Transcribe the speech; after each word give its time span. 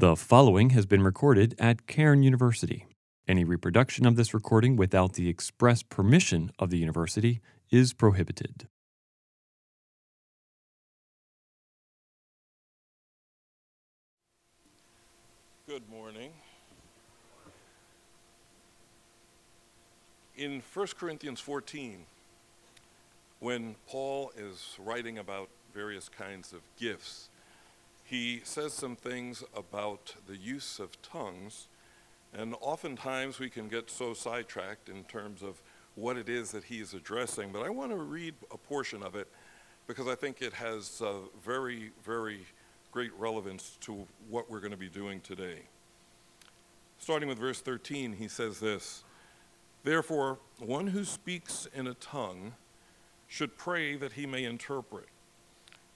The 0.00 0.16
following 0.16 0.70
has 0.70 0.86
been 0.86 1.02
recorded 1.02 1.54
at 1.58 1.86
Cairn 1.86 2.22
University. 2.22 2.86
Any 3.28 3.44
reproduction 3.44 4.06
of 4.06 4.16
this 4.16 4.32
recording 4.32 4.74
without 4.76 5.12
the 5.12 5.28
express 5.28 5.82
permission 5.82 6.52
of 6.58 6.70
the 6.70 6.78
university 6.78 7.42
is 7.70 7.92
prohibited. 7.92 8.66
Good 15.68 15.86
morning. 15.90 16.30
In 20.34 20.62
1 20.72 20.86
Corinthians 20.98 21.40
14, 21.40 22.06
when 23.40 23.74
Paul 23.86 24.32
is 24.34 24.78
writing 24.78 25.18
about 25.18 25.50
various 25.74 26.08
kinds 26.08 26.54
of 26.54 26.60
gifts, 26.78 27.28
he 28.10 28.40
says 28.42 28.72
some 28.72 28.96
things 28.96 29.44
about 29.56 30.16
the 30.26 30.36
use 30.36 30.80
of 30.80 31.00
tongues, 31.00 31.68
and 32.34 32.56
oftentimes 32.60 33.38
we 33.38 33.48
can 33.48 33.68
get 33.68 33.88
so 33.88 34.14
sidetracked 34.14 34.88
in 34.88 35.04
terms 35.04 35.42
of 35.42 35.62
what 35.94 36.16
it 36.16 36.28
is 36.28 36.50
that 36.50 36.64
he 36.64 36.80
is 36.80 36.92
addressing. 36.92 37.52
But 37.52 37.62
I 37.62 37.70
want 37.70 37.92
to 37.92 37.96
read 37.96 38.34
a 38.50 38.58
portion 38.58 39.04
of 39.04 39.14
it 39.14 39.28
because 39.86 40.08
I 40.08 40.16
think 40.16 40.42
it 40.42 40.52
has 40.54 41.00
uh, 41.00 41.12
very, 41.44 41.92
very 42.04 42.40
great 42.90 43.12
relevance 43.16 43.78
to 43.82 44.08
what 44.28 44.50
we're 44.50 44.58
going 44.58 44.72
to 44.72 44.76
be 44.76 44.88
doing 44.88 45.20
today. 45.20 45.60
Starting 46.98 47.28
with 47.28 47.38
verse 47.38 47.60
13, 47.60 48.14
he 48.14 48.26
says 48.26 48.58
this 48.58 49.04
Therefore, 49.84 50.38
one 50.58 50.88
who 50.88 51.04
speaks 51.04 51.68
in 51.72 51.86
a 51.86 51.94
tongue 51.94 52.54
should 53.28 53.56
pray 53.56 53.94
that 53.94 54.14
he 54.14 54.26
may 54.26 54.42
interpret. 54.42 55.06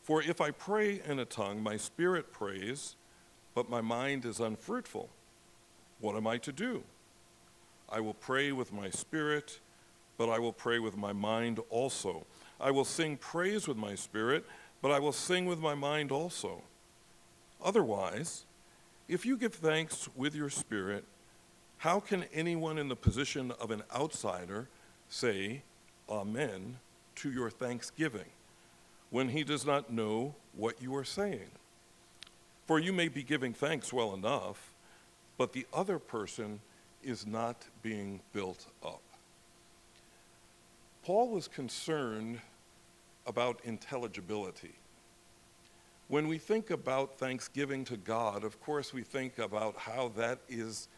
For 0.05 0.23
if 0.23 0.43
I 0.43 0.51
pray 0.51 1.01
in 1.09 1.19
a 1.19 1.25
tongue, 1.25 1.63
my 1.63 1.79
spirit 1.79 2.31
prays, 2.31 2.95
but 3.55 3.71
my 3.71 3.81
mind 3.81 4.27
is 4.27 4.39
unfruitful. 4.39 5.09
What 5.99 6.15
am 6.15 6.27
I 6.27 6.37
to 6.39 6.53
do? 6.53 6.85
I 7.89 8.01
will 8.01 8.13
pray 8.13 8.53
with 8.53 8.71
my 8.71 8.91
spirit, 8.91 9.61
but 10.19 10.29
I 10.29 10.39
will 10.39 10.53
pray 10.53 10.79
with 10.79 10.95
my 10.95 11.15
mind 11.15 11.59
also. 11.71 12.27
I 12.61 12.71
will 12.71 12.85
sing 12.85 13.17
praise 13.17 13.67
with 13.67 13.79
my 13.79 13.95
spirit, 13.95 14.45
but 14.83 14.91
I 14.91 14.99
will 14.99 15.11
sing 15.11 15.47
with 15.47 15.59
my 15.59 15.75
mind 15.75 16.13
also. 16.13 16.61
Otherwise, 17.65 18.45
if 19.09 19.25
you 19.25 19.39
give 19.39 19.55
thanks 19.55 20.07
with 20.15 20.35
your 20.35 20.51
spirit, 20.51 21.07
how 21.79 21.99
can 21.99 22.25
anyone 22.25 22.77
in 22.77 22.89
the 22.89 22.97
position 22.97 23.53
of 23.53 23.71
an 23.71 23.83
outsider 23.95 24.69
say, 25.09 25.63
Amen, 26.11 26.77
to 27.17 27.33
your 27.33 27.49
thanksgiving? 27.49 28.27
When 29.11 29.29
he 29.29 29.45
does 29.45 29.65
not 29.65 29.93
know 29.93 30.35
what 30.57 30.81
you 30.81 30.95
are 30.97 31.05
saying. 31.05 31.51
For 32.67 32.79
you 32.79 32.93
may 32.93 33.09
be 33.09 33.23
giving 33.23 33.53
thanks 33.53 33.93
well 33.93 34.15
enough, 34.15 34.73
but 35.37 35.53
the 35.53 35.67
other 35.73 35.99
person 35.99 36.61
is 37.03 37.27
not 37.27 37.67
being 37.83 38.21
built 38.33 38.67
up. 38.83 39.03
Paul 41.05 41.29
was 41.29 41.49
concerned 41.49 42.41
about 43.27 43.61
intelligibility. 43.65 44.75
When 46.09 46.29
we 46.29 46.39
think 46.39 46.71
about 46.71 47.19
thanksgiving 47.19 47.85
to 47.87 47.97
God, 47.97 48.45
of 48.45 48.61
course, 48.61 48.93
we 48.93 49.03
think 49.03 49.39
about 49.39 49.77
how 49.77 50.13
that 50.17 50.39
is 50.49 50.89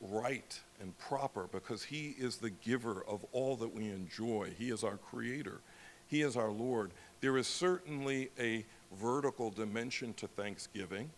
right 0.00 0.60
and 0.80 0.96
proper 0.98 1.48
because 1.50 1.82
He 1.84 2.14
is 2.18 2.36
the 2.36 2.50
giver 2.50 3.04
of 3.08 3.24
all 3.32 3.56
that 3.56 3.74
we 3.74 3.90
enjoy. 3.90 4.52
He 4.56 4.70
is 4.70 4.84
our 4.84 4.96
creator, 4.96 5.60
He 6.06 6.22
is 6.22 6.36
our 6.36 6.50
Lord. 6.50 6.92
There 7.20 7.36
is 7.36 7.46
certainly 7.46 8.30
a 8.38 8.64
vertical 9.00 9.50
dimension 9.50 10.14
to 10.14 10.26
thanksgiving, 10.28 11.10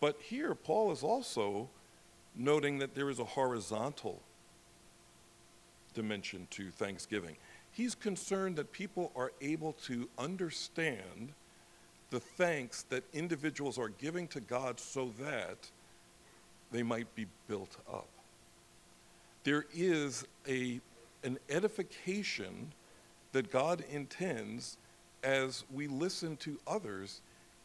but 0.00 0.20
here 0.20 0.54
Paul 0.54 0.92
is 0.92 1.02
also 1.02 1.68
noting 2.34 2.78
that 2.78 2.94
there 2.94 3.10
is 3.10 3.18
a 3.18 3.24
horizontal 3.24 4.20
dimension 5.94 6.46
to 6.50 6.70
thanksgiving. 6.70 7.36
He's 7.70 7.94
concerned 7.94 8.56
that 8.56 8.72
people 8.72 9.12
are 9.16 9.32
able 9.40 9.72
to 9.84 10.08
understand 10.18 11.32
the 12.10 12.20
thanks 12.20 12.82
that 12.90 13.04
individuals 13.14 13.78
are 13.78 13.88
giving 13.88 14.28
to 14.28 14.40
God 14.40 14.78
so 14.78 15.12
that 15.18 15.70
they 16.70 16.82
might 16.82 17.12
be 17.14 17.26
built 17.48 17.76
up. 17.90 18.08
There 19.44 19.64
is 19.74 20.24
a, 20.46 20.80
an 21.24 21.38
edification 21.48 22.72
that 23.32 23.50
God 23.50 23.82
intends 23.90 24.76
as 25.22 25.64
we 25.72 25.86
listen 25.86 26.36
to 26.38 26.58
others 26.66 27.20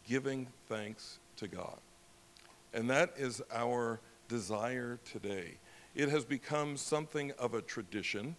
giving 0.07 0.47
thanks 0.67 1.19
to 1.37 1.47
God. 1.47 1.77
And 2.73 2.89
that 2.89 3.13
is 3.17 3.41
our 3.53 3.99
desire 4.27 4.99
today. 5.11 5.55
It 5.95 6.09
has 6.09 6.25
become 6.25 6.77
something 6.77 7.31
of 7.39 7.53
a 7.53 7.61
tradition 7.61 8.35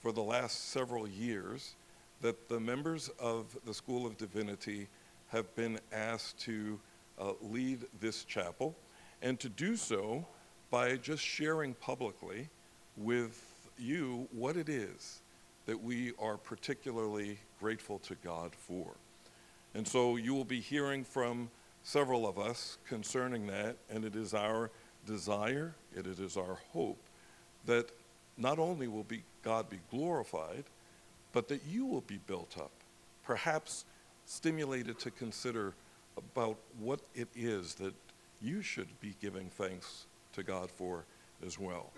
for 0.00 0.12
the 0.12 0.22
last 0.22 0.70
several 0.70 1.06
years 1.06 1.74
that 2.20 2.48
the 2.48 2.60
members 2.60 3.10
of 3.18 3.56
the 3.66 3.74
School 3.74 4.06
of 4.06 4.16
Divinity 4.16 4.88
have 5.28 5.54
been 5.54 5.78
asked 5.92 6.38
to 6.40 6.78
uh, 7.18 7.32
lead 7.40 7.84
this 8.00 8.24
chapel 8.24 8.76
and 9.20 9.38
to 9.40 9.48
do 9.48 9.76
so 9.76 10.26
by 10.70 10.96
just 10.96 11.22
sharing 11.22 11.74
publicly 11.74 12.48
with 12.96 13.70
you 13.78 14.28
what 14.32 14.56
it 14.56 14.68
is 14.68 15.20
that 15.66 15.80
we 15.80 16.12
are 16.18 16.36
particularly 16.36 17.38
grateful 17.62 18.00
to 18.00 18.16
God 18.24 18.50
for. 18.56 18.90
And 19.72 19.86
so 19.86 20.16
you 20.16 20.34
will 20.34 20.44
be 20.44 20.60
hearing 20.60 21.04
from 21.04 21.48
several 21.84 22.26
of 22.26 22.36
us 22.36 22.76
concerning 22.88 23.46
that, 23.46 23.76
and 23.88 24.04
it 24.04 24.16
is 24.16 24.34
our 24.34 24.70
desire, 25.06 25.74
it 25.94 26.06
is 26.06 26.36
our 26.36 26.58
hope 26.72 26.98
that 27.66 27.92
not 28.36 28.58
only 28.58 28.88
will 28.88 29.04
be 29.04 29.22
God 29.44 29.70
be 29.70 29.78
glorified, 29.92 30.64
but 31.32 31.46
that 31.48 31.62
you 31.64 31.86
will 31.86 32.00
be 32.00 32.18
built 32.26 32.56
up, 32.58 32.72
perhaps 33.24 33.84
stimulated 34.26 34.98
to 34.98 35.12
consider 35.12 35.74
about 36.16 36.56
what 36.80 37.00
it 37.14 37.28
is 37.36 37.74
that 37.74 37.94
you 38.40 38.60
should 38.60 38.88
be 39.00 39.14
giving 39.20 39.48
thanks 39.50 40.06
to 40.32 40.42
God 40.42 40.68
for 40.68 41.04
as 41.46 41.60
well. 41.60 41.92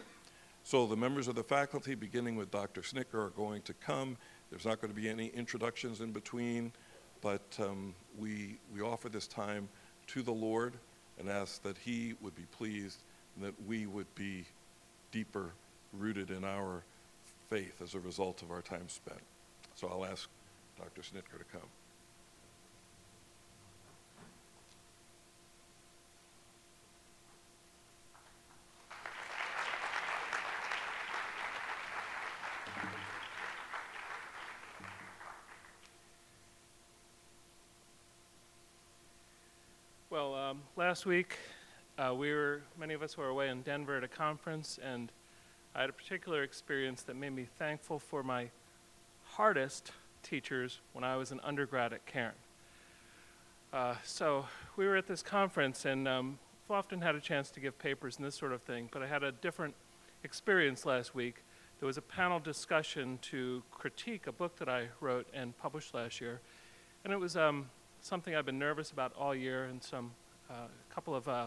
So 0.62 0.86
the 0.86 0.96
members 0.96 1.28
of 1.28 1.34
the 1.34 1.42
faculty, 1.42 1.94
beginning 1.94 2.36
with 2.36 2.50
Dr. 2.50 2.80
Schnittjer, 2.80 3.26
are 3.26 3.32
going 3.36 3.62
to 3.62 3.74
come. 3.74 4.16
There's 4.50 4.64
not 4.64 4.80
going 4.80 4.92
to 4.92 5.00
be 5.00 5.08
any 5.08 5.28
introductions 5.28 6.00
in 6.00 6.12
between, 6.12 6.72
but 7.20 7.42
um, 7.58 7.94
we, 8.18 8.58
we 8.72 8.80
offer 8.80 9.08
this 9.08 9.26
time 9.26 9.68
to 10.08 10.22
the 10.22 10.32
Lord 10.32 10.74
and 11.18 11.28
ask 11.28 11.62
that 11.62 11.78
He 11.78 12.14
would 12.20 12.34
be 12.34 12.46
pleased 12.52 13.02
and 13.36 13.44
that 13.44 13.54
we 13.66 13.86
would 13.86 14.12
be 14.14 14.44
deeper 15.10 15.52
rooted 15.92 16.30
in 16.30 16.44
our 16.44 16.82
faith 17.48 17.80
as 17.82 17.94
a 17.94 18.00
result 18.00 18.42
of 18.42 18.50
our 18.50 18.62
time 18.62 18.88
spent. 18.88 19.20
So 19.74 19.88
I'll 19.88 20.04
ask 20.04 20.28
Dr. 20.78 21.02
Schnittjer 21.02 21.38
to 21.38 21.44
come. 21.52 21.68
Um, 40.54 40.62
last 40.76 41.04
week, 41.04 41.36
uh, 41.98 42.14
we 42.14 42.32
were 42.32 42.62
many 42.78 42.94
of 42.94 43.02
us 43.02 43.16
were 43.16 43.26
away 43.26 43.48
in 43.48 43.62
Denver 43.62 43.96
at 43.96 44.04
a 44.04 44.08
conference, 44.08 44.78
and 44.80 45.10
I 45.74 45.80
had 45.80 45.90
a 45.90 45.92
particular 45.92 46.44
experience 46.44 47.02
that 47.02 47.16
made 47.16 47.34
me 47.34 47.48
thankful 47.58 47.98
for 47.98 48.22
my 48.22 48.50
hardest 49.24 49.90
teachers 50.22 50.78
when 50.92 51.02
I 51.02 51.16
was 51.16 51.32
an 51.32 51.40
undergrad 51.42 51.92
at 51.92 52.06
Cairn. 52.06 52.34
Uh, 53.72 53.96
so 54.04 54.46
we 54.76 54.86
were 54.86 54.96
at 54.96 55.08
this 55.08 55.24
conference, 55.24 55.86
and 55.86 56.06
um, 56.06 56.38
I've 56.66 56.76
often 56.76 57.00
had 57.00 57.16
a 57.16 57.20
chance 57.20 57.50
to 57.50 57.58
give 57.58 57.76
papers 57.76 58.18
and 58.18 58.24
this 58.24 58.36
sort 58.36 58.52
of 58.52 58.62
thing, 58.62 58.88
but 58.92 59.02
I 59.02 59.08
had 59.08 59.24
a 59.24 59.32
different 59.32 59.74
experience 60.22 60.86
last 60.86 61.16
week. 61.16 61.42
There 61.80 61.88
was 61.88 61.96
a 61.96 62.02
panel 62.02 62.38
discussion 62.38 63.18
to 63.22 63.64
critique 63.72 64.28
a 64.28 64.32
book 64.32 64.56
that 64.58 64.68
I 64.68 64.86
wrote 65.00 65.26
and 65.34 65.58
published 65.58 65.94
last 65.94 66.20
year, 66.20 66.40
and 67.02 67.12
it 67.12 67.18
was 67.18 67.36
um, 67.36 67.70
something 68.00 68.36
I've 68.36 68.46
been 68.46 68.60
nervous 68.60 68.92
about 68.92 69.12
all 69.18 69.34
year, 69.34 69.64
and 69.64 69.82
some 69.82 70.12
a 70.50 70.94
couple 70.94 71.14
of 71.14 71.28
uh, 71.28 71.46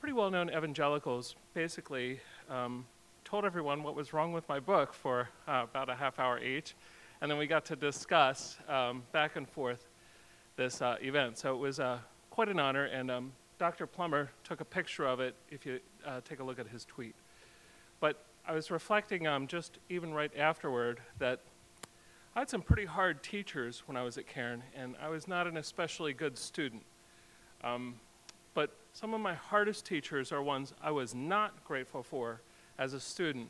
pretty 0.00 0.12
well 0.12 0.30
known 0.30 0.50
evangelicals 0.50 1.36
basically 1.54 2.20
um, 2.48 2.86
told 3.24 3.44
everyone 3.44 3.82
what 3.82 3.94
was 3.94 4.12
wrong 4.12 4.32
with 4.32 4.48
my 4.48 4.58
book 4.58 4.92
for 4.92 5.28
uh, 5.46 5.66
about 5.70 5.88
a 5.88 5.94
half 5.94 6.18
hour 6.18 6.42
each. 6.42 6.74
And 7.20 7.30
then 7.30 7.38
we 7.38 7.46
got 7.46 7.64
to 7.66 7.76
discuss 7.76 8.58
um, 8.68 9.02
back 9.12 9.36
and 9.36 9.48
forth 9.48 9.88
this 10.56 10.80
uh, 10.80 10.96
event. 11.02 11.38
So 11.38 11.54
it 11.54 11.58
was 11.58 11.78
uh, 11.78 11.98
quite 12.30 12.48
an 12.48 12.58
honor. 12.58 12.86
And 12.86 13.10
um, 13.10 13.32
Dr. 13.58 13.86
Plummer 13.86 14.30
took 14.42 14.60
a 14.60 14.64
picture 14.64 15.06
of 15.06 15.20
it 15.20 15.34
if 15.50 15.66
you 15.66 15.80
uh, 16.06 16.20
take 16.24 16.40
a 16.40 16.44
look 16.44 16.58
at 16.58 16.66
his 16.66 16.84
tweet. 16.84 17.14
But 18.00 18.24
I 18.46 18.52
was 18.52 18.70
reflecting 18.70 19.26
um, 19.26 19.46
just 19.46 19.78
even 19.90 20.14
right 20.14 20.34
afterward 20.36 21.00
that 21.18 21.40
I 22.34 22.40
had 22.40 22.48
some 22.48 22.62
pretty 22.62 22.86
hard 22.86 23.22
teachers 23.22 23.82
when 23.86 23.96
I 23.96 24.02
was 24.02 24.16
at 24.16 24.26
Cairn, 24.26 24.62
and 24.74 24.94
I 25.02 25.08
was 25.08 25.28
not 25.28 25.46
an 25.46 25.56
especially 25.56 26.12
good 26.12 26.38
student. 26.38 26.82
Um, 27.62 27.94
but 28.54 28.70
some 28.92 29.14
of 29.14 29.20
my 29.20 29.34
hardest 29.34 29.86
teachers 29.86 30.32
are 30.32 30.42
ones 30.42 30.72
I 30.82 30.90
was 30.90 31.14
not 31.14 31.64
grateful 31.64 32.02
for 32.02 32.40
as 32.78 32.94
a 32.94 33.00
student, 33.00 33.48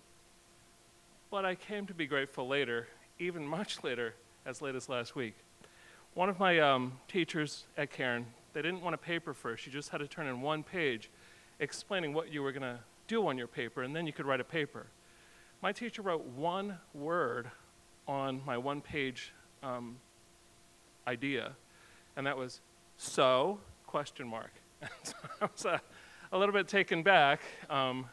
but 1.30 1.44
I 1.44 1.54
came 1.54 1.86
to 1.86 1.94
be 1.94 2.06
grateful 2.06 2.46
later, 2.46 2.88
even 3.18 3.46
much 3.58 3.82
later, 3.84 4.14
as 4.46 4.60
late 4.60 4.74
as 4.74 4.88
last 4.88 5.14
week. 5.14 5.34
One 6.14 6.28
of 6.28 6.38
my 6.38 6.58
um, 6.58 6.98
teachers 7.06 7.64
at 7.76 7.90
Cairn, 7.90 8.26
they 8.52 8.62
didn't 8.62 8.82
want 8.82 8.94
a 8.94 8.98
paper 8.98 9.32
first. 9.32 9.64
You 9.64 9.72
just 9.72 9.90
had 9.90 9.98
to 9.98 10.08
turn 10.08 10.26
in 10.26 10.40
one 10.40 10.64
page 10.64 11.08
explaining 11.60 12.12
what 12.12 12.32
you 12.32 12.42
were 12.42 12.52
going 12.52 12.62
to 12.62 12.80
do 13.06 13.26
on 13.28 13.38
your 13.38 13.46
paper, 13.46 13.82
and 13.82 13.94
then 13.94 14.06
you 14.06 14.12
could 14.12 14.26
write 14.26 14.40
a 14.40 14.44
paper. 14.44 14.86
My 15.62 15.72
teacher 15.72 16.02
wrote 16.02 16.24
one 16.24 16.78
word 16.94 17.50
on 18.08 18.40
my 18.44 18.58
one 18.58 18.80
page 18.80 19.32
um, 19.62 19.96
idea, 21.06 21.52
and 22.16 22.26
that 22.26 22.36
was 22.36 22.60
so 22.96 23.60
question 23.90 24.28
mark. 24.28 24.52
so 25.02 25.14
I 25.42 25.48
was 25.52 25.66
uh, 25.66 25.78
a 26.30 26.38
little 26.38 26.52
bit 26.52 26.68
taken 26.68 27.02
back. 27.02 27.40
Um, 27.68 28.06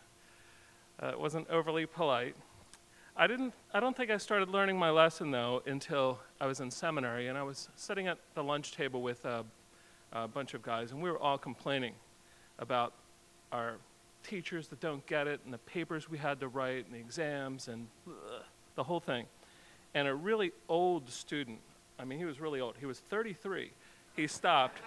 uh, 1.02 1.10
it 1.10 1.20
wasn't 1.20 1.48
overly 1.52 1.86
polite. 1.86 2.36
I 3.16 3.28
didn't. 3.28 3.54
I 3.76 3.80
don't 3.80 3.96
think 3.96 4.10
I 4.10 4.18
started 4.18 4.50
learning 4.50 4.80
my 4.80 4.90
lesson 4.90 5.30
though 5.30 5.62
until 5.68 6.18
I 6.42 6.48
was 6.48 6.62
in 6.62 6.72
seminary, 6.72 7.28
and 7.28 7.38
I 7.38 7.44
was 7.44 7.70
sitting 7.76 8.08
at 8.08 8.18
the 8.34 8.44
lunch 8.44 8.72
table 8.72 9.04
with 9.04 9.24
a, 9.26 9.46
a 10.14 10.28
bunch 10.28 10.56
of 10.56 10.64
guys, 10.64 10.94
and 10.94 11.00
we 11.00 11.12
were 11.12 11.20
all 11.20 11.38
complaining 11.38 11.94
about 12.58 12.94
our 13.52 13.76
teachers 14.24 14.68
that 14.70 14.80
don't 14.80 15.06
get 15.06 15.28
it, 15.28 15.42
and 15.46 15.54
the 15.54 15.60
papers 15.60 16.10
we 16.10 16.18
had 16.18 16.40
to 16.40 16.48
write, 16.48 16.86
and 16.86 16.96
the 16.96 17.00
exams, 17.00 17.68
and 17.68 17.86
ugh, 18.08 18.42
the 18.74 18.84
whole 18.84 19.00
thing. 19.00 19.28
And 19.94 20.08
a 20.08 20.16
really 20.16 20.54
old 20.70 21.08
student, 21.08 21.60
I 22.00 22.04
mean, 22.04 22.18
he 22.18 22.26
was 22.26 22.40
really 22.40 22.62
old. 22.62 22.78
He 22.80 22.88
was 22.88 23.00
33. 23.12 23.70
He 24.16 24.26
stopped, 24.26 24.80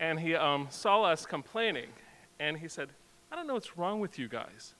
and 0.00 0.20
he 0.20 0.34
um, 0.34 0.68
saw 0.70 1.02
us 1.04 1.26
complaining, 1.26 1.88
and 2.38 2.56
he 2.56 2.68
said, 2.68 2.88
"I 3.30 3.36
don't 3.36 3.46
know 3.46 3.54
what's 3.54 3.76
wrong 3.76 4.00
with 4.00 4.18
you 4.18 4.28
guys. 4.28 4.74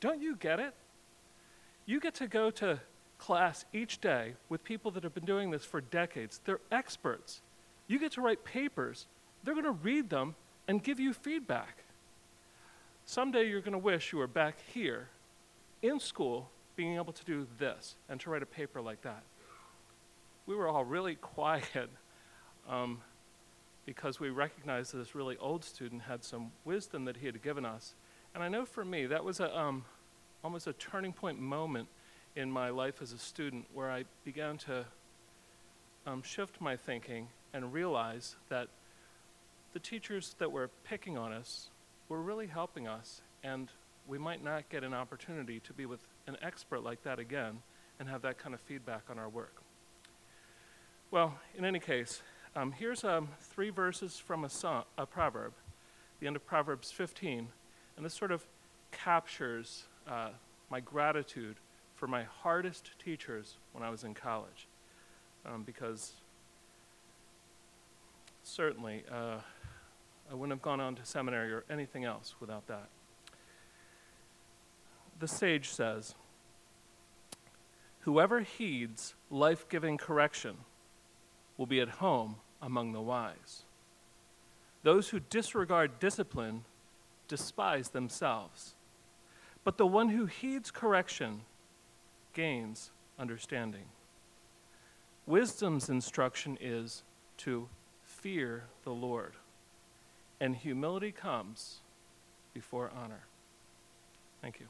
Don't 0.00 0.20
you 0.20 0.36
get 0.36 0.60
it? 0.60 0.74
You 1.86 2.00
get 2.00 2.14
to 2.16 2.26
go 2.26 2.50
to 2.50 2.80
class 3.18 3.64
each 3.72 4.00
day 4.00 4.34
with 4.48 4.62
people 4.64 4.90
that 4.92 5.02
have 5.02 5.14
been 5.14 5.24
doing 5.24 5.50
this 5.50 5.64
for 5.64 5.80
decades. 5.80 6.40
They're 6.44 6.60
experts. 6.70 7.40
You 7.86 7.98
get 7.98 8.12
to 8.12 8.20
write 8.20 8.44
papers. 8.44 9.06
They're 9.44 9.54
going 9.54 9.64
to 9.64 9.70
read 9.70 10.10
them 10.10 10.34
and 10.68 10.82
give 10.82 11.00
you 11.00 11.12
feedback. 11.12 11.84
Someday 13.04 13.48
you're 13.48 13.60
going 13.60 13.72
to 13.72 13.78
wish 13.78 14.12
you 14.12 14.18
were 14.18 14.26
back 14.26 14.56
here 14.72 15.08
in 15.80 16.00
school 16.00 16.50
being 16.74 16.96
able 16.96 17.12
to 17.12 17.24
do 17.24 17.46
this 17.58 17.94
and 18.08 18.20
to 18.20 18.30
write 18.30 18.42
a 18.42 18.46
paper 18.46 18.80
like 18.80 19.02
that. 19.02 19.22
We 20.46 20.54
were 20.54 20.68
all 20.68 20.84
really 20.84 21.14
quiet 21.20 21.90
um, 22.68 23.00
because 23.86 24.18
we 24.18 24.28
recognized 24.28 24.92
that 24.92 24.98
this 24.98 25.14
really 25.14 25.36
old 25.38 25.64
student 25.64 26.02
had 26.02 26.24
some 26.24 26.50
wisdom 26.64 27.04
that 27.04 27.18
he 27.18 27.26
had 27.26 27.40
given 27.40 27.64
us. 27.64 27.94
And 28.34 28.42
I 28.42 28.48
know 28.48 28.66
for 28.66 28.84
me, 28.84 29.06
that 29.06 29.24
was 29.24 29.40
a, 29.40 29.56
um, 29.56 29.84
almost 30.44 30.66
a 30.66 30.72
turning 30.74 31.12
point 31.12 31.40
moment 31.40 31.88
in 32.34 32.50
my 32.50 32.68
life 32.68 33.00
as 33.00 33.12
a 33.12 33.18
student 33.18 33.64
where 33.72 33.90
I 33.90 34.04
began 34.24 34.58
to 34.58 34.84
um, 36.06 36.22
shift 36.22 36.60
my 36.60 36.76
thinking 36.76 37.28
and 37.54 37.72
realize 37.72 38.36
that 38.48 38.68
the 39.72 39.78
teachers 39.78 40.34
that 40.38 40.50
were 40.50 40.68
picking 40.84 41.16
on 41.16 41.32
us 41.32 41.70
were 42.08 42.20
really 42.20 42.46
helping 42.46 42.86
us, 42.86 43.22
and 43.42 43.70
we 44.06 44.18
might 44.18 44.42
not 44.42 44.68
get 44.68 44.84
an 44.84 44.94
opportunity 44.94 45.60
to 45.60 45.72
be 45.72 45.86
with 45.86 46.00
an 46.26 46.36
expert 46.42 46.82
like 46.82 47.02
that 47.04 47.18
again 47.18 47.62
and 47.98 48.08
have 48.08 48.22
that 48.22 48.38
kind 48.38 48.54
of 48.54 48.60
feedback 48.60 49.02
on 49.10 49.18
our 49.18 49.28
work. 49.28 49.62
Well, 51.10 51.38
in 51.56 51.64
any 51.64 51.78
case, 51.78 52.20
um, 52.56 52.72
here's 52.72 53.04
um, 53.04 53.28
three 53.38 53.68
verses 53.68 54.18
from 54.18 54.42
a, 54.42 54.48
song, 54.48 54.84
a 54.96 55.04
proverb, 55.04 55.52
the 56.20 56.26
end 56.26 56.36
of 56.36 56.46
Proverbs 56.46 56.90
15, 56.90 57.48
and 57.96 58.06
this 58.06 58.14
sort 58.14 58.32
of 58.32 58.46
captures 58.92 59.84
uh, 60.08 60.30
my 60.70 60.80
gratitude 60.80 61.56
for 61.94 62.06
my 62.06 62.24
hardest 62.24 62.92
teachers 62.98 63.58
when 63.72 63.84
I 63.84 63.90
was 63.90 64.04
in 64.04 64.14
college. 64.14 64.68
Um, 65.44 65.64
because 65.64 66.12
certainly 68.42 69.04
uh, 69.12 69.36
I 70.30 70.34
wouldn't 70.34 70.52
have 70.52 70.62
gone 70.62 70.80
on 70.80 70.94
to 70.96 71.04
seminary 71.04 71.52
or 71.52 71.64
anything 71.68 72.04
else 72.04 72.34
without 72.40 72.66
that. 72.68 72.88
The 75.20 75.28
sage 75.28 75.68
says, 75.68 76.14
Whoever 78.00 78.40
heeds 78.40 79.14
life 79.30 79.68
giving 79.68 79.98
correction 79.98 80.56
will 81.58 81.66
be 81.66 81.80
at 81.80 81.88
home 81.88 82.36
among 82.66 82.92
the 82.92 83.00
wise. 83.00 83.62
Those 84.82 85.08
who 85.08 85.20
disregard 85.20 86.00
discipline 86.00 86.64
despise 87.28 87.90
themselves. 87.90 88.74
But 89.64 89.78
the 89.78 89.86
one 89.86 90.08
who 90.08 90.26
heeds 90.26 90.70
correction 90.72 91.42
gains 92.34 92.90
understanding. 93.18 93.86
Wisdom's 95.26 95.88
instruction 95.88 96.58
is 96.60 97.04
to 97.38 97.68
fear 98.04 98.64
the 98.82 98.92
Lord, 98.92 99.34
and 100.40 100.54
humility 100.54 101.12
comes 101.12 101.80
before 102.52 102.90
honor. 102.94 103.26
Thank 104.42 104.60
you. 104.60 104.66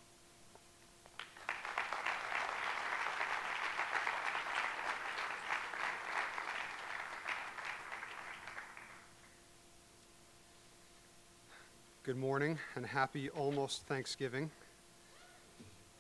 Good 12.07 12.17
morning 12.17 12.57
and 12.77 12.87
happy 12.87 13.31
almost 13.31 13.85
Thanksgiving. 13.89 14.49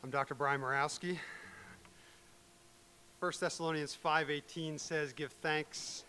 I'm 0.05 0.11
Dr. 0.11 0.37
Brian 0.37 0.61
Morawski. 0.61 1.19
1 3.19 3.41
Thessalonians 3.41 3.93
5:18 3.93 4.79
says, 4.79 5.12
"Give 5.12 5.32
thanks 5.32 6.05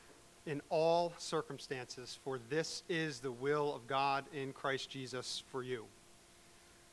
in 0.45 0.61
all 0.69 1.15
circumstances, 1.17 2.19
for 2.23 2.37
this 2.37 2.83
is 2.87 3.21
the 3.21 3.31
will 3.31 3.73
of 3.73 3.87
God 3.87 4.31
in 4.31 4.53
Christ 4.53 4.91
Jesus 4.91 5.39
for 5.39 5.63
you." 5.63 5.87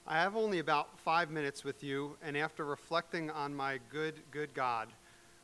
I 0.06 0.14
have 0.14 0.34
only 0.34 0.58
about 0.58 0.98
5 1.00 1.30
minutes 1.30 1.62
with 1.62 1.82
you, 1.82 2.16
and 2.22 2.38
after 2.38 2.64
reflecting 2.64 3.30
on 3.30 3.54
my 3.54 3.76
good 3.90 4.22
good 4.30 4.54
God, 4.54 4.90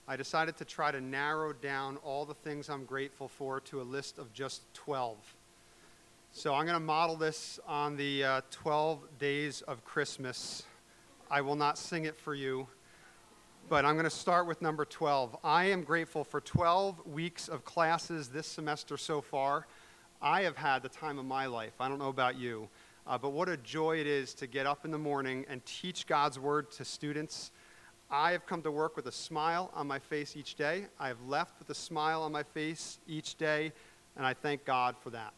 I 0.08 0.16
decided 0.16 0.56
to 0.56 0.64
try 0.64 0.92
to 0.92 1.00
narrow 1.02 1.52
down 1.52 1.98
all 1.98 2.24
the 2.24 2.32
things 2.36 2.70
I'm 2.70 2.86
grateful 2.86 3.28
for 3.28 3.60
to 3.60 3.82
a 3.82 3.84
list 3.84 4.16
of 4.16 4.32
just 4.32 4.62
12. 4.72 5.36
So 6.32 6.54
I'm 6.54 6.64
going 6.64 6.74
to 6.74 6.80
model 6.80 7.16
this 7.16 7.58
on 7.66 7.96
the 7.96 8.22
uh, 8.24 8.40
12 8.52 9.18
days 9.18 9.62
of 9.62 9.84
Christmas 9.84 10.62
I 11.32 11.42
will 11.42 11.54
not 11.54 11.78
sing 11.78 12.06
it 12.06 12.16
for 12.16 12.34
you, 12.34 12.66
but 13.68 13.84
I'm 13.84 13.94
going 13.94 14.02
to 14.02 14.10
start 14.10 14.48
with 14.48 14.60
number 14.60 14.84
12. 14.84 15.36
I 15.44 15.66
am 15.66 15.84
grateful 15.84 16.24
for 16.24 16.40
12 16.40 17.06
weeks 17.06 17.46
of 17.46 17.64
classes 17.64 18.28
this 18.28 18.48
semester 18.48 18.96
so 18.96 19.20
far. 19.20 19.68
I 20.20 20.42
have 20.42 20.56
had 20.56 20.82
the 20.82 20.88
time 20.88 21.20
of 21.20 21.24
my 21.24 21.46
life. 21.46 21.74
I 21.78 21.88
don't 21.88 22.00
know 22.00 22.08
about 22.08 22.36
you, 22.36 22.68
uh, 23.06 23.16
but 23.16 23.30
what 23.30 23.48
a 23.48 23.56
joy 23.58 23.98
it 23.98 24.08
is 24.08 24.34
to 24.34 24.48
get 24.48 24.66
up 24.66 24.84
in 24.84 24.90
the 24.90 24.98
morning 24.98 25.46
and 25.48 25.64
teach 25.66 26.08
God's 26.08 26.36
word 26.36 26.72
to 26.72 26.84
students. 26.84 27.52
I 28.10 28.32
have 28.32 28.44
come 28.44 28.62
to 28.62 28.72
work 28.72 28.96
with 28.96 29.06
a 29.06 29.12
smile 29.12 29.70
on 29.72 29.86
my 29.86 30.00
face 30.00 30.36
each 30.36 30.56
day. 30.56 30.86
I 30.98 31.06
have 31.06 31.22
left 31.28 31.60
with 31.60 31.70
a 31.70 31.76
smile 31.76 32.22
on 32.22 32.32
my 32.32 32.42
face 32.42 32.98
each 33.06 33.36
day, 33.36 33.72
and 34.16 34.26
I 34.26 34.34
thank 34.34 34.64
God 34.64 34.96
for 35.00 35.10
that. 35.10 35.32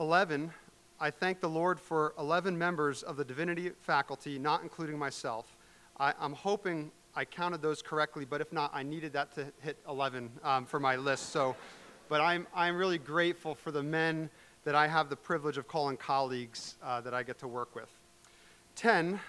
11, 0.00 0.50
I 0.98 1.10
thank 1.10 1.40
the 1.40 1.48
Lord 1.48 1.78
for 1.78 2.14
11 2.18 2.56
members 2.56 3.02
of 3.02 3.18
the 3.18 3.24
divinity 3.24 3.72
faculty, 3.82 4.38
not 4.38 4.62
including 4.62 4.98
myself. 4.98 5.58
I, 5.98 6.14
am 6.22 6.32
hoping 6.32 6.90
I 7.14 7.26
counted 7.26 7.60
those 7.60 7.82
correctly, 7.82 8.24
but 8.24 8.40
if 8.40 8.50
not, 8.50 8.70
I 8.72 8.82
needed 8.82 9.12
that 9.12 9.34
to 9.34 9.52
hit 9.60 9.76
11 9.86 10.30
um, 10.42 10.64
for 10.64 10.80
my 10.80 10.96
list. 10.96 11.28
So, 11.32 11.54
but 12.08 12.22
I'm, 12.22 12.46
I'm 12.54 12.76
really 12.76 12.96
grateful 12.96 13.54
for 13.54 13.70
the 13.72 13.82
men 13.82 14.30
that 14.64 14.74
I 14.74 14.88
have 14.88 15.10
the 15.10 15.16
privilege 15.16 15.58
of 15.58 15.68
calling 15.68 15.98
colleagues 15.98 16.76
uh, 16.82 17.02
that 17.02 17.12
I 17.12 17.22
get 17.22 17.38
to 17.40 17.46
work 17.46 17.74
with. 17.74 17.90
10, 18.76 19.20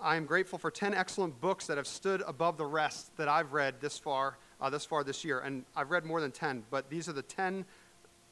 I 0.00 0.14
am 0.14 0.26
grateful 0.26 0.60
for 0.60 0.70
10 0.70 0.94
excellent 0.94 1.40
books 1.40 1.66
that 1.66 1.76
have 1.76 1.88
stood 1.88 2.22
above 2.24 2.56
the 2.56 2.66
rest 2.66 3.16
that 3.16 3.26
I've 3.26 3.52
read 3.52 3.80
this 3.80 3.98
far, 3.98 4.38
uh, 4.60 4.70
this 4.70 4.84
far 4.84 5.02
this 5.02 5.24
year. 5.24 5.40
And 5.40 5.64
I've 5.74 5.90
read 5.90 6.04
more 6.04 6.20
than 6.20 6.30
10, 6.30 6.62
but 6.70 6.88
these 6.88 7.08
are 7.08 7.12
the 7.12 7.22
10 7.22 7.64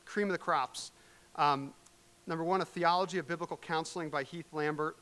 cream 0.04 0.28
of 0.28 0.32
the 0.32 0.38
crops. 0.38 0.92
Um, 1.34 1.72
Number 2.28 2.44
one, 2.44 2.60
A 2.60 2.64
Theology 2.66 3.16
of 3.16 3.26
Biblical 3.26 3.56
Counseling 3.56 4.10
by 4.10 4.22
Heath 4.22 4.52
Lambert. 4.52 4.98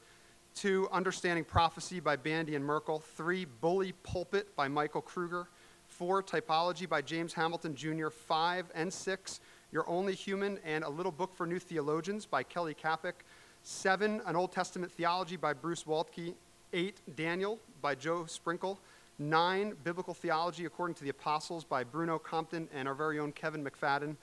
Two, 0.54 0.88
Understanding 0.92 1.42
Prophecy 1.42 1.98
by 1.98 2.14
Bandy 2.14 2.54
and 2.54 2.64
Merkle. 2.64 3.00
Three, 3.00 3.46
Bully 3.60 3.94
Pulpit 4.04 4.54
by 4.54 4.68
Michael 4.68 5.00
Kruger. 5.00 5.48
Four, 5.88 6.22
Typology 6.22 6.88
by 6.88 7.02
James 7.02 7.32
Hamilton 7.32 7.74
Jr. 7.74 8.10
Five 8.10 8.66
and 8.76 8.92
six, 8.92 9.40
You're 9.72 9.88
Only 9.90 10.14
Human 10.14 10.60
and 10.64 10.84
A 10.84 10.88
Little 10.88 11.10
Book 11.10 11.34
for 11.34 11.48
New 11.48 11.58
Theologians 11.58 12.26
by 12.26 12.44
Kelly 12.44 12.74
Kapic. 12.74 13.24
Seven, 13.64 14.22
An 14.24 14.36
Old 14.36 14.52
Testament 14.52 14.92
Theology 14.92 15.34
by 15.34 15.52
Bruce 15.52 15.82
Waltke. 15.82 16.32
Eight, 16.72 17.00
Daniel 17.16 17.58
by 17.82 17.96
Joe 17.96 18.26
Sprinkle. 18.26 18.78
Nine, 19.18 19.74
Biblical 19.82 20.14
Theology 20.14 20.64
According 20.64 20.94
to 20.94 21.02
the 21.02 21.10
Apostles 21.10 21.64
by 21.64 21.82
Bruno 21.82 22.20
Compton 22.20 22.68
and 22.72 22.86
our 22.86 22.94
very 22.94 23.18
own 23.18 23.32
Kevin 23.32 23.64
McFadden. 23.64 24.14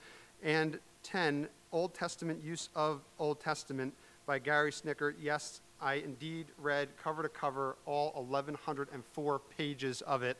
And 0.42 0.78
10, 1.02 1.48
Old 1.74 1.92
Testament 1.92 2.40
Use 2.42 2.68
of 2.76 3.00
Old 3.18 3.40
Testament 3.40 3.92
by 4.26 4.38
Gary 4.38 4.70
Schnittjer. 4.70 5.12
Yes, 5.20 5.60
I 5.82 5.94
indeed 5.94 6.46
read 6.56 6.88
cover 7.02 7.24
to 7.24 7.28
cover 7.28 7.74
all 7.84 8.12
1,104 8.12 9.40
pages 9.58 10.00
of 10.02 10.22
it, 10.22 10.36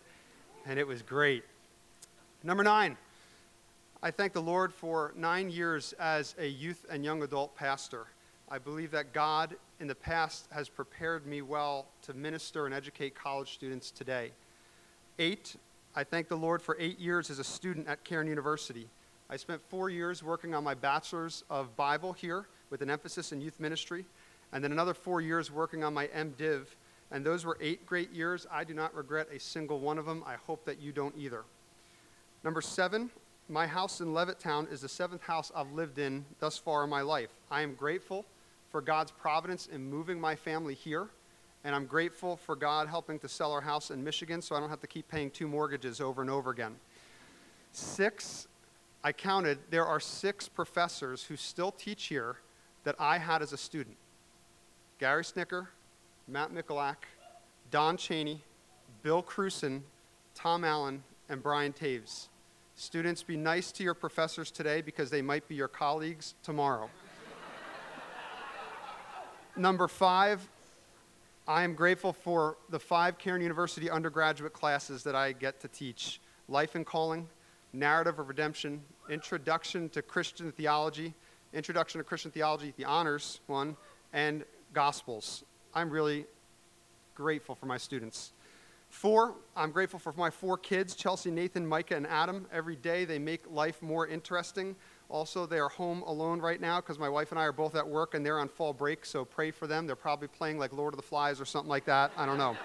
and 0.65 0.79
it 0.79 0.87
was 0.87 1.03
great. 1.03 1.43
Number 2.45 2.63
nine, 2.63 2.97
I 4.01 4.13
thank 4.13 4.33
the 4.33 4.41
Lord 4.41 4.73
for 4.73 5.13
nine 5.17 5.51
years 5.51 5.93
as 5.95 6.37
a 6.39 6.47
youth 6.47 6.87
and 6.89 7.05
young 7.05 7.25
adult 7.25 7.57
pastor. 7.57 8.07
I 8.49 8.59
believe 8.59 8.93
that 8.93 9.13
God 9.13 9.57
in 9.81 9.89
the 9.89 9.95
past 9.97 10.47
has 10.53 10.69
prepared 10.69 11.27
me 11.27 11.43
well 11.43 11.87
to 12.03 12.15
minister 12.15 12.67
and 12.67 12.73
educate 12.73 13.17
college 13.17 13.55
students 13.55 13.91
today. 13.91 14.31
Eight, 15.19 15.57
I 15.97 16.05
thank 16.05 16.29
the 16.29 16.37
Lord 16.37 16.63
for 16.63 16.77
eight 16.79 17.01
years 17.01 17.29
as 17.29 17.41
a 17.41 17.45
student 17.45 17.89
at 17.89 18.05
Cairn 18.05 18.29
University. 18.29 18.89
I 19.31 19.37
spent 19.37 19.63
four 19.63 19.89
years 19.89 20.23
working 20.23 20.55
on 20.55 20.63
my 20.63 20.75
bachelor's 20.75 21.45
of 21.49 21.75
Bible 21.77 22.13
here 22.13 22.47
with 22.71 22.83
an 22.83 22.91
emphasis 22.91 23.33
in 23.33 23.41
youth 23.41 23.59
ministry, 23.59 24.05
and 24.53 24.63
then 24.63 24.73
another 24.73 24.95
four 24.95 25.21
years 25.21 25.51
working 25.51 25.83
on 25.83 25.95
my 25.95 26.09
MDiv. 26.09 26.67
And 27.11 27.25
those 27.25 27.45
were 27.45 27.57
eight 27.61 27.87
great 27.87 28.13
years. 28.13 28.47
I 28.51 28.65
do 28.65 28.75
not 28.75 28.95
regret 28.95 29.29
a 29.33 29.39
single 29.41 29.79
one 29.79 29.99
of 29.99 30.07
them. 30.07 30.23
I 30.27 30.35
hope 30.35 30.65
that 30.67 30.81
you 30.81 30.93
don't 30.93 31.15
either. 31.17 31.45
Number 32.43 32.61
seven, 32.61 33.11
my 33.49 33.67
house 33.67 34.01
in 34.01 34.09
Levittown 34.09 34.71
is 34.73 34.83
the 34.83 34.89
seventh 34.89 35.23
house 35.23 35.51
I've 35.55 35.73
lived 35.73 35.99
in 35.99 36.25
thus 36.39 36.59
far 36.59 36.85
in 36.85 36.91
my 36.91 37.01
life. 37.01 37.31
I 37.51 37.63
am 37.63 37.75
grateful 37.75 38.25
for 38.71 38.81
God's 38.81 39.13
providence 39.13 39.67
in 39.67 39.89
moving 39.89 40.21
my 40.21 40.35
family 40.35 40.75
here, 40.75 41.09
and 41.63 41.75
I'm 41.75 41.87
grateful 41.87 42.37
for 42.37 42.57
God 42.57 42.89
helping 42.89 43.19
to 43.21 43.29
sell 43.29 43.53
our 43.53 43.61
house 43.61 43.91
in 43.91 44.03
Michigan 44.03 44.43
so 44.43 44.57
I 44.57 44.61
don't 44.61 44.71
have 44.71 44.81
to 44.81 44.87
keep 44.87 45.09
paying 45.09 45.31
two 45.31 45.47
mortgages 45.47 46.01
over 46.01 46.21
and 46.21 46.31
over 46.31 46.51
again. 46.51 46.75
Six, 47.73 48.49
I 49.07 49.13
counted, 49.13 49.59
there 49.69 49.85
are 49.85 50.01
six 50.01 50.49
professors 50.49 51.25
who 51.25 51.37
still 51.37 51.71
teach 51.71 52.05
here 52.05 52.39
that 52.85 52.97
I 52.99 53.19
had 53.19 53.43
as 53.43 53.53
a 53.53 53.59
student 53.59 53.97
Gary 54.99 55.23
Schnittjer, 55.23 55.67
Matt 56.27 56.55
Mikulak, 56.55 56.97
Don 57.71 57.99
Cheney, 57.99 58.43
Bill 59.03 59.23
Krewson, 59.23 59.83
Tom 60.35 60.65
Allen, 60.65 61.03
and 61.29 61.43
Brian 61.43 61.75
Toews. 61.75 62.29
Students, 62.77 63.23
be 63.23 63.37
nice 63.37 63.71
to 63.73 63.85
your 63.85 63.93
professors 63.93 64.51
today 64.51 64.81
because 64.81 65.11
they 65.11 65.21
might 65.21 65.47
be 65.49 65.55
your 65.55 65.69
colleagues 65.69 66.35
tomorrow. 66.43 66.89
Number 69.57 69.87
five, 69.87 70.49
I 71.47 71.63
am 71.63 71.75
grateful 71.75 72.15
for 72.15 72.57
the 72.71 72.81
five 72.81 73.19
Cairn 73.19 73.43
University 73.43 73.91
undergraduate 73.91 74.55
classes 74.55 75.03
that 75.03 75.15
I 75.15 75.33
get 75.33 75.61
to 75.61 75.69
teach 75.69 76.21
Life 76.49 76.75
and 76.75 76.87
Calling, 76.87 77.29
Narrative 77.73 78.19
of 78.19 78.29
Redemption, 78.29 78.81
Introduction 79.09 79.89
to 79.91 80.03
Christian 80.03 80.51
Theology, 80.53 81.13
Introduction 81.53 81.99
to 81.99 82.05
Christian 82.05 82.31
Theology, 82.31 82.73
the 82.77 82.85
honors 82.85 83.41
one, 83.47 83.77
and 84.13 84.45
Gospels. 84.73 85.45
I'm 85.75 85.91
really 85.91 86.25
grateful 87.15 87.55
for 87.55 87.67
my 87.67 87.77
students. 87.77 88.33
Four, 88.89 89.35
I'm 89.57 89.73
grateful 89.73 89.99
for 89.99 90.13
my 90.17 90.31
four 90.31 90.57
kids 90.57 90.95
Chelsea, 90.95 91.31
Nathan, 91.31 91.67
Micah, 91.67 91.97
and 91.97 92.07
Adam. 92.07 92.47
Every 92.53 92.77
day 92.77 93.05
they 93.05 93.19
make 93.19 93.43
life 93.51 93.83
more 93.83 94.07
interesting. 94.07 94.75
Also, 95.11 95.47
they 95.47 95.59
are 95.59 95.69
home 95.69 96.03
alone 96.03 96.41
right 96.41 96.61
now 96.61 96.81
because 96.81 96.99
my 96.99 97.09
wife 97.09 97.31
and 97.31 97.39
I 97.39 97.45
are 97.45 97.53
both 97.53 97.75
at 97.75 97.87
work 97.87 98.15
and 98.15 98.25
they're 98.25 98.39
on 98.39 98.49
fall 98.49 98.73
break, 98.73 99.05
so 99.05 99.25
pray 99.25 99.51
for 99.51 99.67
them. 99.67 99.87
They're 99.87 99.97
probably 99.97 100.29
playing 100.29 100.59
like 100.59 100.73
Lord 100.73 100.95
of 100.95 100.97
the 100.97 101.07
Flies 101.07 101.41
or 101.41 101.45
something 101.45 101.69
like 101.69 101.85
that. 101.85 102.11
I 102.17 102.25
don't 102.25 102.39
know. 102.39 102.57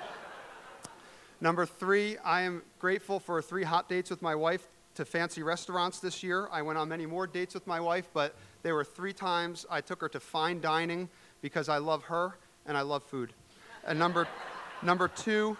Number 1.41 1.65
three, 1.65 2.17
I 2.19 2.41
am 2.41 2.61
grateful 2.79 3.19
for 3.19 3.41
three 3.41 3.63
hot 3.63 3.89
dates 3.89 4.09
with 4.09 4.21
my 4.21 4.35
wife 4.35 4.67
to 4.95 5.05
fancy 5.05 5.43
restaurants 5.43 5.99
this 5.99 6.23
year. 6.23 6.47
I 6.51 6.61
went 6.61 6.77
on 6.77 6.89
many 6.89 7.05
more 7.05 7.27
dates 7.27 7.53
with 7.53 7.67
my 7.67 7.79
wife, 7.79 8.09
but 8.13 8.35
there 8.63 8.75
were 8.75 8.83
three 8.83 9.13
times 9.13 9.65
I 9.69 9.81
took 9.81 10.01
her 10.01 10.09
to 10.09 10.19
fine 10.19 10.61
dining 10.61 11.09
because 11.41 11.69
I 11.69 11.77
love 11.77 12.03
her 12.03 12.37
and 12.65 12.77
I 12.77 12.81
love 12.81 13.03
food. 13.03 13.33
And 13.85 13.97
number, 13.97 14.27
number 14.83 15.07
two, 15.07 15.57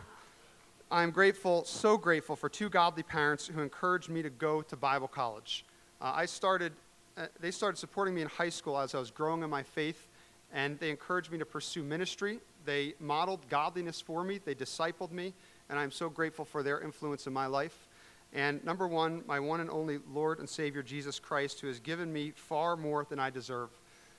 I'm 0.91 1.11
grateful, 1.11 1.65
so 1.65 1.97
grateful 1.97 2.35
for 2.35 2.49
two 2.49 2.69
godly 2.69 3.03
parents 3.03 3.47
who 3.47 3.61
encouraged 3.61 4.09
me 4.09 4.21
to 4.21 4.29
go 4.29 4.61
to 4.63 4.75
Bible 4.75 5.07
college. 5.07 5.65
Uh, 6.01 6.13
I 6.15 6.25
started, 6.25 6.73
uh, 7.17 7.27
they 7.39 7.51
started 7.51 7.77
supporting 7.77 8.15
me 8.15 8.21
in 8.21 8.27
high 8.27 8.49
school 8.49 8.77
as 8.77 8.95
I 8.95 8.99
was 8.99 9.11
growing 9.11 9.43
in 9.43 9.49
my 9.49 9.63
faith, 9.63 10.07
and 10.51 10.79
they 10.79 10.89
encouraged 10.89 11.31
me 11.31 11.37
to 11.37 11.45
pursue 11.45 11.83
ministry. 11.83 12.39
They 12.65 12.95
modeled 12.99 13.47
godliness 13.49 14.01
for 14.01 14.23
me, 14.23 14.39
they 14.43 14.55
discipled 14.55 15.11
me, 15.11 15.33
and 15.69 15.77
I'm 15.77 15.91
so 15.91 16.09
grateful 16.09 16.43
for 16.43 16.63
their 16.63 16.81
influence 16.81 17.27
in 17.27 17.33
my 17.33 17.45
life. 17.45 17.88
And 18.33 18.63
number 18.63 18.87
one, 18.87 19.23
my 19.27 19.39
one 19.39 19.59
and 19.59 19.69
only 19.69 19.99
Lord 20.11 20.39
and 20.39 20.47
Savior, 20.47 20.83
Jesus 20.83 21.19
Christ, 21.19 21.59
who 21.61 21.67
has 21.67 21.79
given 21.79 22.13
me 22.13 22.31
far 22.35 22.75
more 22.75 23.05
than 23.09 23.19
I 23.19 23.29
deserve. 23.29 23.69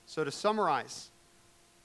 So 0.07 0.25
to 0.25 0.33
summarize, 0.33 1.11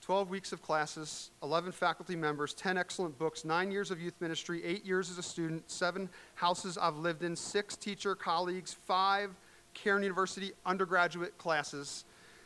12 0.01 0.29
weeks 0.29 0.51
of 0.51 0.61
classes, 0.61 1.31
11 1.41 1.71
faculty 1.71 2.15
members, 2.15 2.53
10 2.53 2.77
excellent 2.77 3.17
books, 3.17 3.43
nine 3.43 3.71
years 3.71 3.91
of 3.91 3.99
youth 3.99 4.13
ministry, 4.19 4.63
eight 4.63 4.85
years 4.85 5.09
as 5.09 5.17
a 5.17 5.23
student, 5.23 5.69
seven 5.69 6.09
houses 6.35 6.77
I've 6.77 6.97
lived 6.97 7.23
in, 7.23 7.35
six 7.35 7.75
teacher 7.75 8.15
colleagues, 8.15 8.75
five 8.85 9.31
Cairn 9.73 10.03
University 10.03 10.51
undergraduate 10.65 11.37
classes, 11.37 12.05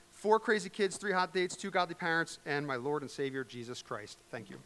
four 0.09 0.39
crazy 0.39 0.69
kids, 0.69 0.97
three 0.97 1.13
hot 1.13 1.33
dates, 1.33 1.55
two 1.55 1.69
godly 1.69 1.95
parents, 1.95 2.39
and 2.45 2.65
my 2.65 2.75
Lord 2.75 3.01
and 3.01 3.11
Savior, 3.11 3.43
Jesus 3.43 3.81
Christ. 3.81 4.17
Thank 4.31 4.49
you. 4.49 4.57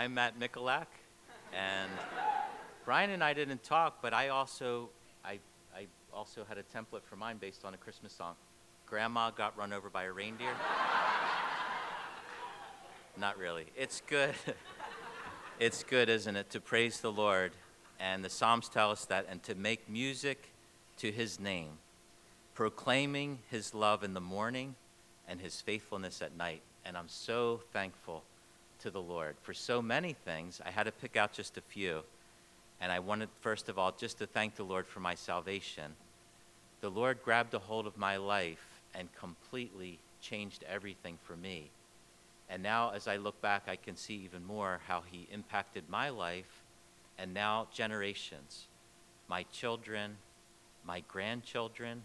I'm 0.00 0.14
Matt 0.14 0.40
Mikulak, 0.40 0.86
and 1.52 1.90
Brian 2.86 3.10
and 3.10 3.22
I 3.22 3.34
didn't 3.34 3.62
talk, 3.62 3.98
but 4.00 4.14
I 4.14 4.28
also 4.28 4.88
I, 5.22 5.40
I 5.76 5.88
also 6.10 6.42
had 6.48 6.56
a 6.56 6.62
template 6.62 7.02
for 7.02 7.16
mine 7.16 7.36
based 7.36 7.66
on 7.66 7.74
a 7.74 7.76
Christmas 7.76 8.14
song. 8.14 8.34
Grandma 8.86 9.30
got 9.30 9.54
run 9.58 9.74
over 9.74 9.90
by 9.90 10.04
a 10.04 10.10
reindeer. 10.10 10.54
Not 13.18 13.36
really. 13.36 13.66
It's 13.76 14.00
good. 14.06 14.34
it's 15.60 15.82
good, 15.82 16.08
isn't 16.08 16.34
it, 16.34 16.48
to 16.48 16.62
praise 16.62 17.00
the 17.00 17.12
Lord, 17.12 17.52
and 18.00 18.24
the 18.24 18.30
Psalms 18.30 18.70
tell 18.70 18.90
us 18.90 19.04
that, 19.04 19.26
and 19.28 19.42
to 19.42 19.54
make 19.54 19.86
music 19.86 20.48
to 20.96 21.12
His 21.12 21.38
name, 21.38 21.72
proclaiming 22.54 23.40
His 23.50 23.74
love 23.74 24.02
in 24.02 24.14
the 24.14 24.20
morning 24.20 24.76
and 25.28 25.42
His 25.42 25.60
faithfulness 25.60 26.22
at 26.22 26.34
night. 26.34 26.62
And 26.86 26.96
I'm 26.96 27.08
so 27.10 27.60
thankful 27.74 28.24
to 28.80 28.90
the 28.90 29.00
Lord 29.00 29.36
for 29.42 29.54
so 29.54 29.80
many 29.80 30.12
things. 30.12 30.60
I 30.64 30.70
had 30.70 30.84
to 30.84 30.92
pick 30.92 31.16
out 31.16 31.32
just 31.32 31.56
a 31.56 31.62
few. 31.62 32.02
And 32.80 32.90
I 32.90 32.98
wanted, 32.98 33.28
first 33.40 33.68
of 33.68 33.78
all, 33.78 33.92
just 33.92 34.18
to 34.18 34.26
thank 34.26 34.56
the 34.56 34.64
Lord 34.64 34.86
for 34.86 35.00
my 35.00 35.14
salvation. 35.14 35.92
The 36.80 36.90
Lord 36.90 37.22
grabbed 37.22 37.52
a 37.52 37.58
hold 37.58 37.86
of 37.86 37.98
my 37.98 38.16
life 38.16 38.80
and 38.94 39.08
completely 39.14 39.98
changed 40.20 40.64
everything 40.68 41.18
for 41.22 41.36
me. 41.36 41.70
And 42.48 42.62
now, 42.62 42.90
as 42.90 43.06
I 43.06 43.16
look 43.16 43.40
back, 43.40 43.64
I 43.68 43.76
can 43.76 43.96
see 43.96 44.14
even 44.14 44.44
more 44.44 44.80
how 44.86 45.02
He 45.08 45.28
impacted 45.32 45.84
my 45.88 46.08
life 46.08 46.62
and 47.18 47.34
now 47.34 47.68
generations, 47.72 48.66
my 49.28 49.44
children, 49.52 50.16
my 50.84 51.00
grandchildren. 51.06 52.04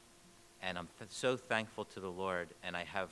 And 0.62 0.78
I'm 0.78 0.90
th- 1.00 1.10
so 1.10 1.38
thankful 1.38 1.86
to 1.86 2.00
the 2.00 2.12
Lord. 2.12 2.50
And 2.64 2.76
I 2.76 2.84
have 2.84 3.10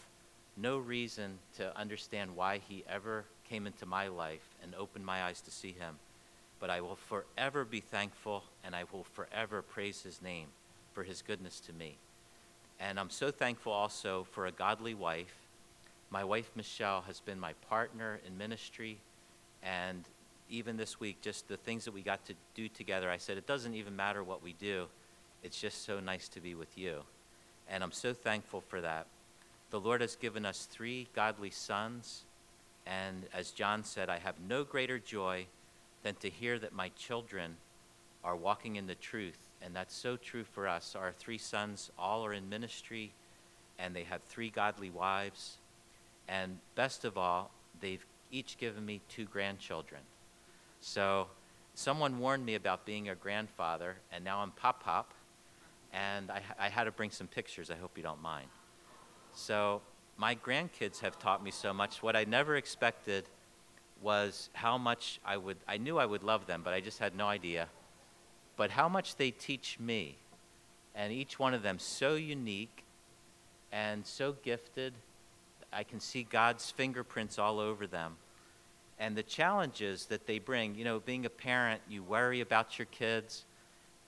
no 0.55 0.77
reason 0.77 1.39
to 1.57 1.77
understand 1.77 2.35
why 2.35 2.59
He 2.67 2.83
ever 2.87 3.25
came 3.53 3.67
into 3.67 3.85
my 3.85 4.07
life 4.07 4.55
and 4.63 4.73
opened 4.75 5.05
my 5.05 5.23
eyes 5.23 5.41
to 5.41 5.51
see 5.51 5.73
him. 5.73 5.95
But 6.59 6.69
I 6.69 6.81
will 6.81 6.95
forever 6.95 7.65
be 7.65 7.81
thankful 7.81 8.43
and 8.63 8.75
I 8.75 8.85
will 8.91 9.03
forever 9.13 9.61
praise 9.61 10.01
his 10.01 10.21
name 10.21 10.47
for 10.93 11.03
his 11.03 11.21
goodness 11.21 11.59
to 11.61 11.73
me. 11.73 11.97
And 12.79 12.99
I'm 12.99 13.09
so 13.09 13.31
thankful 13.31 13.71
also 13.71 14.25
for 14.31 14.47
a 14.47 14.51
godly 14.51 14.93
wife. 14.93 15.35
My 16.09 16.23
wife, 16.23 16.49
Michelle, 16.55 17.01
has 17.01 17.19
been 17.19 17.39
my 17.39 17.53
partner 17.69 18.19
in 18.25 18.37
ministry. 18.37 18.97
And 19.61 20.03
even 20.49 20.77
this 20.77 20.99
week, 20.99 21.21
just 21.21 21.47
the 21.47 21.57
things 21.57 21.85
that 21.85 21.93
we 21.93 22.01
got 22.01 22.25
to 22.25 22.33
do 22.55 22.67
together, 22.69 23.09
I 23.09 23.17
said, 23.17 23.37
it 23.37 23.47
doesn't 23.47 23.75
even 23.75 23.95
matter 23.95 24.23
what 24.23 24.43
we 24.43 24.53
do. 24.53 24.87
It's 25.43 25.59
just 25.59 25.85
so 25.85 25.99
nice 25.99 26.27
to 26.29 26.39
be 26.39 26.55
with 26.55 26.77
you. 26.77 27.01
And 27.69 27.83
I'm 27.83 27.91
so 27.91 28.13
thankful 28.13 28.61
for 28.61 28.81
that. 28.81 29.07
The 29.73 29.79
Lord 29.79 30.01
has 30.01 30.15
given 30.15 30.45
us 30.45 30.67
three 30.69 31.07
godly 31.15 31.49
sons 31.49 32.25
and 32.85 33.23
as 33.33 33.49
John 33.49 33.83
said, 33.83 34.07
I 34.07 34.19
have 34.19 34.35
no 34.47 34.63
greater 34.63 34.99
joy 34.99 35.47
than 36.03 36.13
to 36.17 36.29
hear 36.29 36.59
that 36.59 36.73
my 36.73 36.89
children 36.89 37.57
are 38.23 38.35
walking 38.35 38.75
in 38.75 38.85
the 38.85 38.93
truth. 38.93 39.39
And 39.63 39.75
that's 39.75 39.95
so 39.95 40.15
true 40.15 40.43
for 40.43 40.67
us. 40.67 40.95
Our 40.95 41.11
three 41.11 41.39
sons 41.39 41.89
all 41.97 42.23
are 42.23 42.33
in 42.33 42.49
ministry, 42.49 43.13
and 43.79 43.95
they 43.95 44.03
have 44.03 44.21
three 44.23 44.51
godly 44.51 44.91
wives. 44.91 45.57
And 46.27 46.59
best 46.75 47.03
of 47.03 47.17
all, 47.17 47.49
they've 47.81 48.05
each 48.31 48.59
given 48.59 48.85
me 48.85 49.01
two 49.09 49.25
grandchildren. 49.25 50.01
So 50.81 51.29
someone 51.73 52.19
warned 52.19 52.45
me 52.45 52.53
about 52.53 52.85
being 52.85 53.09
a 53.09 53.15
grandfather, 53.15 53.95
and 54.11 54.23
now 54.23 54.39
I'm 54.43 54.51
pop 54.51 54.83
pop, 54.83 55.15
and 55.91 56.29
I, 56.29 56.43
I 56.59 56.69
had 56.69 56.83
to 56.83 56.91
bring 56.91 57.09
some 57.09 57.27
pictures. 57.27 57.71
I 57.71 57.75
hope 57.75 57.97
you 57.97 58.03
don't 58.03 58.21
mind. 58.21 58.49
So, 59.33 59.81
my 60.17 60.35
grandkids 60.35 60.99
have 60.99 61.17
taught 61.17 61.43
me 61.43 61.51
so 61.51 61.73
much. 61.73 62.03
What 62.03 62.15
I 62.15 62.23
never 62.23 62.55
expected 62.55 63.25
was 64.01 64.49
how 64.53 64.77
much 64.77 65.19
I 65.25 65.37
would, 65.37 65.57
I 65.67 65.77
knew 65.77 65.97
I 65.97 66.05
would 66.05 66.23
love 66.23 66.45
them, 66.45 66.61
but 66.63 66.73
I 66.73 66.81
just 66.81 66.99
had 66.99 67.15
no 67.15 67.27
idea. 67.27 67.67
But 68.57 68.69
how 68.71 68.87
much 68.87 69.15
they 69.15 69.31
teach 69.31 69.79
me. 69.79 70.17
And 70.95 71.11
each 71.11 71.39
one 71.39 71.55
of 71.55 71.63
them 71.63 71.79
so 71.79 72.13
unique 72.13 72.83
and 73.71 74.05
so 74.05 74.33
gifted. 74.43 74.93
I 75.71 75.83
can 75.83 75.99
see 75.99 76.23
God's 76.23 76.69
fingerprints 76.69 77.39
all 77.39 77.59
over 77.59 77.87
them. 77.87 78.17
And 78.99 79.15
the 79.15 79.23
challenges 79.23 80.05
that 80.05 80.27
they 80.27 80.37
bring, 80.37 80.75
you 80.75 80.85
know, 80.85 80.99
being 80.99 81.25
a 81.25 81.29
parent, 81.29 81.81
you 81.89 82.03
worry 82.03 82.41
about 82.41 82.77
your 82.77 82.85
kids, 82.85 83.45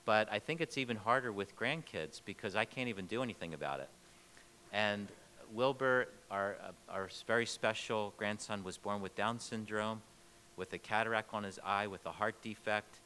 but 0.04 0.28
I 0.30 0.38
think 0.38 0.60
it's 0.60 0.78
even 0.78 0.96
harder 0.96 1.32
with 1.32 1.56
grandkids 1.56 2.20
because 2.24 2.54
I 2.54 2.64
can't 2.64 2.88
even 2.88 3.06
do 3.06 3.22
anything 3.24 3.52
about 3.52 3.80
it. 3.80 3.88
And 4.72 5.08
Wilbur, 5.52 6.08
our, 6.30 6.56
uh, 6.62 6.92
our 6.92 7.08
very 7.26 7.46
special 7.46 8.12
grandson, 8.16 8.64
was 8.64 8.76
born 8.76 9.00
with 9.00 9.14
Down 9.14 9.38
syndrome, 9.38 10.02
with 10.56 10.72
a 10.72 10.78
cataract 10.78 11.32
on 11.32 11.44
his 11.44 11.58
eye, 11.64 11.86
with 11.86 12.04
a 12.06 12.12
heart 12.12 12.40
defect. 12.42 13.00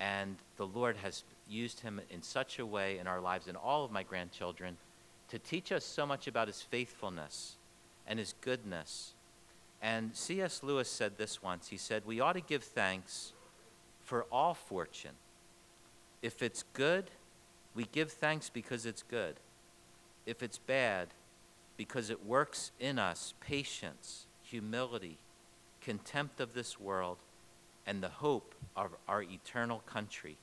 And 0.00 0.36
the 0.56 0.66
Lord 0.66 0.96
has 0.96 1.24
used 1.48 1.80
him 1.80 2.00
in 2.10 2.22
such 2.22 2.58
a 2.58 2.66
way 2.66 2.98
in 2.98 3.06
our 3.06 3.20
lives 3.20 3.46
and 3.46 3.56
all 3.56 3.84
of 3.84 3.90
my 3.90 4.02
grandchildren 4.02 4.76
to 5.28 5.38
teach 5.38 5.72
us 5.72 5.84
so 5.84 6.06
much 6.06 6.26
about 6.26 6.48
his 6.48 6.62
faithfulness 6.62 7.56
and 8.06 8.18
his 8.18 8.34
goodness. 8.40 9.14
And 9.82 10.14
C.S. 10.16 10.62
Lewis 10.62 10.88
said 10.88 11.18
this 11.18 11.42
once. 11.42 11.68
He 11.68 11.76
said, 11.76 12.02
We 12.06 12.20
ought 12.20 12.34
to 12.34 12.40
give 12.40 12.64
thanks 12.64 13.32
for 14.02 14.24
all 14.32 14.54
fortune. 14.54 15.14
If 16.22 16.42
it's 16.42 16.64
good, 16.72 17.10
we 17.74 17.84
give 17.84 18.10
thanks 18.10 18.48
because 18.48 18.86
it's 18.86 19.02
good. 19.02 19.36
If 20.26 20.42
it's 20.42 20.58
bad, 20.58 21.08
because 21.76 22.10
it 22.10 22.24
works 22.24 22.70
in 22.78 22.98
us 22.98 23.34
patience, 23.40 24.26
humility, 24.42 25.18
contempt 25.80 26.40
of 26.40 26.54
this 26.54 26.78
world, 26.80 27.18
and 27.86 28.02
the 28.02 28.08
hope 28.08 28.54
of 28.76 28.92
our 29.06 29.22
eternal 29.22 29.80
country. 29.80 30.36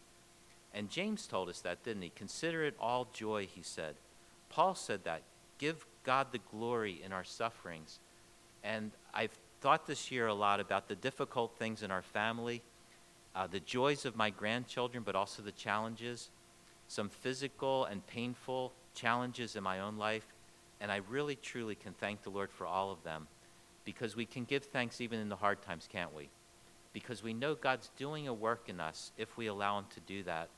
And 0.74 0.90
James 0.90 1.28
told 1.28 1.50
us 1.50 1.62
that, 1.62 1.84
didn't 1.84 2.04
he? 2.04 2.12
Consider 2.16 2.64
it 2.64 2.76
all 2.80 3.08
joy, 3.14 3.48
he 3.54 3.62
said. 3.62 3.96
Paul 4.50 4.76
said 4.76 5.04
that. 5.06 5.24
Give 5.58 5.86
God 6.04 6.28
the 6.32 6.40
glory 6.52 7.02
in 7.04 7.12
our 7.12 7.24
sufferings. 7.24 8.00
And 8.64 8.92
I've 9.14 9.38
thought 9.62 9.88
this 9.88 10.12
year 10.12 10.28
a 10.28 10.34
lot 10.34 10.60
about 10.60 10.88
the 10.88 10.96
difficult 10.96 11.56
things 11.58 11.84
in 11.84 11.92
our 11.92 12.02
family, 12.02 12.62
uh, 13.36 13.48
the 13.48 13.60
joys 13.60 14.06
of 14.06 14.16
my 14.16 14.30
grandchildren, 14.30 15.04
but 15.06 15.16
also 15.16 15.42
the 15.42 15.52
challenges, 15.52 16.30
some 16.88 17.10
physical 17.10 17.86
and 17.86 18.06
painful 18.08 18.74
challenges 18.94 19.56
in 19.56 19.64
my 19.64 19.80
own 19.80 19.98
life. 19.98 20.26
And 20.80 20.92
I 20.92 21.02
really, 21.10 21.36
truly 21.36 21.76
can 21.76 21.94
thank 21.94 22.24
the 22.24 22.30
Lord 22.30 22.52
for 22.52 22.66
all 22.66 22.92
of 22.92 23.04
them 23.04 23.28
because 23.86 24.16
we 24.16 24.26
can 24.26 24.46
give 24.46 24.66
thanks 24.66 25.02
even 25.02 25.20
in 25.20 25.30
the 25.30 25.36
hard 25.36 25.62
times, 25.62 25.88
can't 25.92 26.16
we? 26.16 26.30
Because 26.94 27.24
we 27.24 27.34
know 27.34 27.56
God's 27.56 27.90
doing 27.98 28.28
a 28.28 28.34
work 28.34 28.68
in 28.68 28.80
us 28.80 29.12
if 29.18 29.38
we 29.38 29.48
allow 29.48 29.80
Him 29.80 29.86
to 29.94 30.00
do 30.02 30.24
that. 30.24 30.50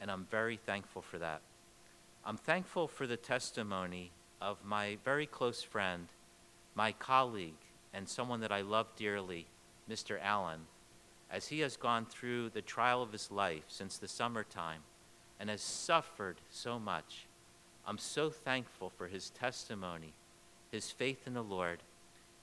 And 0.00 0.10
I'm 0.10 0.26
very 0.30 0.56
thankful 0.56 1.02
for 1.02 1.18
that. 1.18 1.40
I'm 2.24 2.36
thankful 2.36 2.88
for 2.88 3.06
the 3.06 3.16
testimony 3.16 4.10
of 4.40 4.58
my 4.64 4.98
very 5.04 5.26
close 5.26 5.62
friend, 5.62 6.08
my 6.74 6.92
colleague, 6.92 7.54
and 7.94 8.08
someone 8.08 8.40
that 8.40 8.52
I 8.52 8.60
love 8.62 8.88
dearly, 8.96 9.46
Mr. 9.88 10.18
Allen, 10.20 10.60
as 11.30 11.48
he 11.48 11.60
has 11.60 11.76
gone 11.76 12.04
through 12.04 12.50
the 12.50 12.62
trial 12.62 13.02
of 13.02 13.12
his 13.12 13.30
life 13.30 13.64
since 13.68 13.96
the 13.96 14.08
summertime 14.08 14.80
and 15.38 15.48
has 15.48 15.62
suffered 15.62 16.40
so 16.50 16.78
much. 16.78 17.26
I'm 17.88 17.98
so 17.98 18.30
thankful 18.30 18.90
for 18.90 19.06
his 19.06 19.30
testimony, 19.30 20.12
his 20.72 20.90
faith 20.90 21.24
in 21.24 21.34
the 21.34 21.42
Lord, 21.42 21.78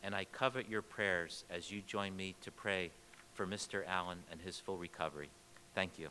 and 0.02 0.16
I 0.16 0.24
covet 0.24 0.70
your 0.70 0.82
prayers 0.82 1.44
as 1.50 1.70
you 1.70 1.82
join 1.86 2.16
me 2.16 2.36
to 2.44 2.52
pray 2.52 2.92
for 3.34 3.46
Mr. 3.46 3.86
Allen 3.86 4.20
and 4.32 4.40
his 4.40 4.58
full 4.58 4.78
recovery. 4.78 5.28
Thank 5.76 6.00
you. 6.00 6.08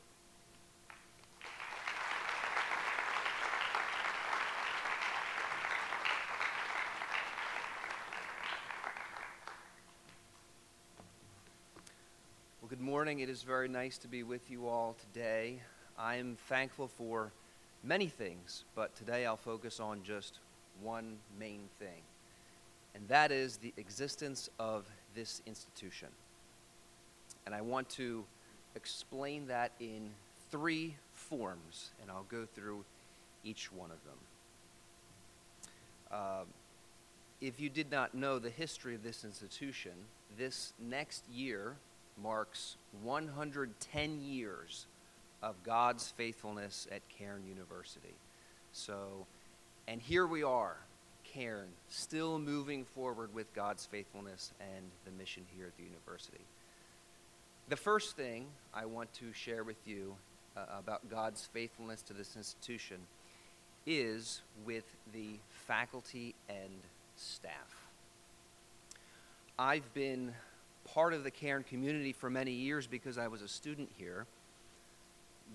Well, 12.61 12.69
good 12.69 12.83
morning. 12.83 13.21
It 13.21 13.31
is 13.31 13.43
very 13.43 13.69
nice 13.69 13.97
to 13.99 14.09
be 14.09 14.23
with 14.25 14.51
you 14.51 14.69
all 14.69 14.95
today. 15.01 15.63
I 15.97 16.17
am 16.17 16.37
thankful 16.49 16.89
for 16.89 17.33
many 17.83 18.07
things, 18.07 18.65
but 18.75 18.95
today 18.97 19.27
I'll 19.27 19.37
focus 19.37 19.81
on 19.81 20.03
just 20.05 20.39
one 20.83 21.17
main 21.39 21.69
thing, 21.79 22.03
and 22.95 23.07
that 23.09 23.33
is 23.33 23.57
the 23.57 23.73
existence 23.77 24.49
of 24.59 24.85
this 25.15 25.43
institution. 25.47 26.09
And 27.47 27.55
I 27.55 27.61
want 27.61 27.89
to 27.91 28.25
explain 28.75 29.47
that 29.49 29.73
in 29.81 30.11
three 30.51 30.97
forms, 31.13 31.91
and 32.01 32.11
I'll 32.11 32.27
go 32.29 32.47
through 32.55 32.85
each 33.45 33.73
one 33.73 33.91
of 33.91 33.99
them. 34.05 34.19
Uh, 36.11 36.45
if 37.41 37.59
you 37.59 37.69
did 37.69 37.91
not 37.91 38.15
know 38.15 38.39
the 38.39 38.51
history 38.51 38.95
of 38.95 39.03
this 39.03 39.25
institution, 39.25 39.93
this 40.39 40.73
next 40.79 41.29
year 41.29 41.77
marks 42.23 42.77
110 43.03 44.21
years 44.23 44.87
of 45.43 45.63
God's 45.65 46.11
faithfulness 46.11 46.87
at 46.93 47.01
Cairn 47.09 47.43
University. 47.49 48.15
So, 48.73 49.27
and 49.89 50.01
here 50.01 50.27
we 50.27 50.43
are, 50.43 50.77
Cairn, 51.25 51.69
still 51.89 52.39
moving 52.39 52.85
forward 52.85 53.35
with 53.35 53.53
God's 53.55 53.87
faithfulness 53.87 54.53
and 54.61 54.85
the 55.05 55.11
mission 55.11 55.45
here 55.57 55.67
at 55.67 55.77
the 55.77 55.85
university. 55.85 56.45
The 57.69 57.77
first 57.77 58.17
thing 58.17 58.47
I 58.75 58.87
want 58.87 59.13
to 59.15 59.33
share 59.33 59.65
with 59.65 59.87
you 59.87 60.15
uh, 60.57 60.65
about 60.79 61.09
God's 61.11 61.49
faithfulness 61.53 62.03
to 62.03 62.13
this 62.13 62.37
institution 62.37 62.99
is 63.87 64.43
with 64.65 64.85
the 65.13 65.39
faculty 65.67 66.35
and 66.49 66.83
staff. 67.17 67.89
I've 69.59 69.93
been 69.95 70.35
part 70.85 71.15
of 71.15 71.25
the 71.25 71.31
Cairn 71.31 71.63
community 71.63 72.13
for 72.13 72.31
many 72.31 72.53
years 72.53 72.87
because 72.87 73.19
I 73.19 73.29
was 73.29 73.43
a 73.43 73.49
student 73.49 73.91
here. 73.97 74.27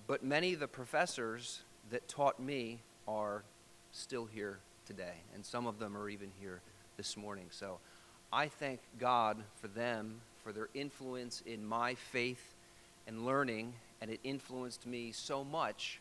But 0.06 0.24
many 0.24 0.54
of 0.54 0.60
the 0.60 0.68
professors 0.68 1.62
that 1.90 2.08
taught 2.08 2.40
me 2.40 2.80
are 3.06 3.42
still 3.92 4.26
here 4.26 4.58
today, 4.86 5.14
and 5.34 5.44
some 5.44 5.66
of 5.66 5.78
them 5.78 5.96
are 5.96 6.08
even 6.08 6.30
here 6.40 6.60
this 6.96 7.16
morning. 7.16 7.46
So 7.50 7.78
I 8.32 8.48
thank 8.48 8.80
God 8.98 9.38
for 9.60 9.68
them, 9.68 10.20
for 10.42 10.52
their 10.52 10.68
influence 10.74 11.42
in 11.46 11.66
my 11.66 11.94
faith 11.94 12.54
and 13.06 13.24
learning, 13.24 13.74
and 14.00 14.10
it 14.10 14.20
influenced 14.24 14.86
me 14.86 15.12
so 15.12 15.44
much. 15.44 16.00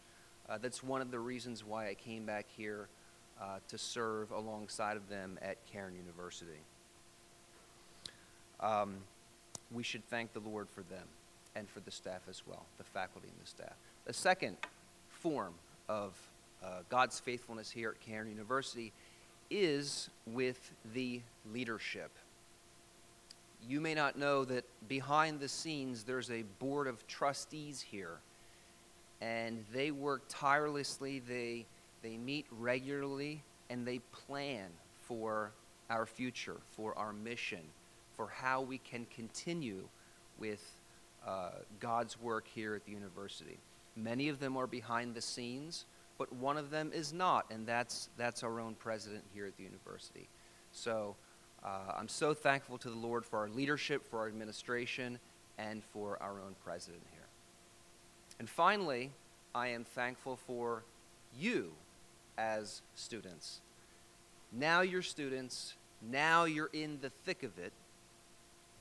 Uh, 0.50 0.58
that's 0.58 0.84
one 0.84 1.02
of 1.02 1.12
the 1.12 1.20
reasons 1.20 1.66
why 1.66 1.90
I 1.90 1.94
came 1.94 2.26
back 2.26 2.46
here 2.56 2.88
uh, 3.42 3.60
to 3.68 3.78
serve 3.78 4.32
alongside 4.32 4.98
of 4.98 5.10
them 5.10 5.38
at 5.42 5.58
Cairn 5.72 5.94
University. 5.96 6.60
Um, 8.60 8.96
we 9.72 9.84
should 9.84 10.08
thank 10.10 10.34
the 10.34 10.40
Lord 10.40 10.68
for 10.70 10.82
them 10.84 11.08
and 11.58 11.68
for 11.70 11.80
the 11.82 11.92
staff 11.92 12.22
as 12.30 12.44
well, 12.46 12.66
the 12.78 12.84
faculty 12.84 13.28
and 13.28 13.44
the 13.44 13.50
staff. 13.50 13.74
The 14.06 14.14
second 14.14 14.58
form 15.10 15.54
of 15.90 16.16
uh, 16.64 16.82
God's 16.90 17.20
faithfulness 17.20 17.72
here 17.72 17.90
at 17.90 18.00
Cairn 18.00 18.30
University 18.30 18.94
is 19.50 20.10
with 20.26 20.72
the 20.94 21.22
leadership. 21.52 22.12
You 23.68 23.82
may 23.82 23.96
not 23.96 24.18
know 24.18 24.46
that 24.46 24.66
behind 24.88 25.40
the 25.40 25.48
scenes 25.48 26.04
there's 26.04 26.30
a 26.30 26.44
board 26.60 26.88
of 26.88 27.06
trustees 27.08 27.82
here, 27.82 28.20
and 29.20 29.66
they 29.74 29.90
work 29.92 30.22
tirelessly. 30.30 31.20
They, 31.20 31.66
they 32.04 32.18
meet 32.18 32.46
regularly, 32.52 33.42
and 33.70 33.86
they 33.86 34.00
plan 34.12 34.68
for 35.08 35.52
our 35.90 36.06
future, 36.06 36.58
for 36.72 36.96
our 36.98 37.14
mission, 37.14 37.62
for 38.16 38.28
how 38.28 38.62
we 38.62 38.78
can 38.78 39.08
continue 39.16 39.88
with 40.38 40.77
uh, 41.28 41.50
God's 41.80 42.20
work 42.20 42.48
here 42.48 42.74
at 42.74 42.86
the 42.86 42.92
university. 42.92 43.60
Many 43.96 44.30
of 44.30 44.40
them 44.40 44.56
are 44.56 44.68
behind 44.68 45.14
the 45.14 45.22
scenes, 45.22 45.86
but 46.18 46.32
one 46.34 46.58
of 46.58 46.70
them 46.70 46.92
is 46.94 47.12
not, 47.12 47.46
and 47.52 47.68
that's, 47.68 48.10
that's 48.18 48.44
our 48.44 48.60
own 48.60 48.76
president 48.76 49.24
here 49.34 49.46
at 49.46 49.58
the 49.58 49.64
university. 49.64 50.30
So 50.72 51.16
uh, 51.64 51.94
I'm 51.98 52.08
so 52.08 52.34
thankful 52.34 52.78
to 52.80 52.90
the 52.90 52.96
Lord 52.96 53.26
for 53.26 53.40
our 53.40 53.50
leadership, 53.50 54.06
for 54.10 54.20
our 54.20 54.28
administration, 54.28 55.20
and 55.58 55.84
for 55.84 56.18
our 56.22 56.40
own 56.40 56.56
president 56.64 57.04
here. 57.12 57.28
And 58.40 58.50
finally, 58.50 59.12
I 59.54 59.70
am 59.70 59.84
thankful 59.84 60.38
for 60.38 60.84
you 61.38 61.72
as 62.38 62.84
students. 62.96 63.62
Now 64.52 64.82
you're 64.82 65.02
students, 65.02 65.74
now 66.02 66.46
you're 66.46 66.70
in 66.72 67.00
the 67.02 67.10
thick 67.10 67.44
of 67.44 67.58
it 67.58 67.74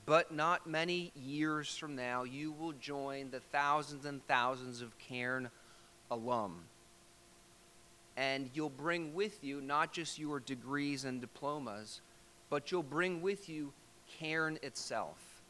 But 0.07 0.33
not 0.33 0.65
many 0.65 1.11
years 1.15 1.75
from 1.75 1.97
now, 1.97 2.23
you 2.23 2.53
will 2.53 2.71
join 2.71 3.29
the 3.29 3.41
thousands 3.41 4.05
and 4.05 4.25
thousands 4.25 4.81
of 4.81 4.97
Cairn 4.97 5.49
alum. 6.09 6.61
And 8.15 8.49
you'll 8.53 8.69
bring 8.69 9.13
with 9.13 9.43
you 9.43 9.59
not 9.59 9.91
just 9.91 10.17
your 10.17 10.39
degrees 10.39 11.03
and 11.03 11.19
diplomas, 11.19 11.99
but 12.49 12.71
you'll 12.71 12.83
bring 12.83 13.21
with 13.21 13.49
you 13.49 13.73
Cairn 14.17 14.57
itself. 14.63 15.41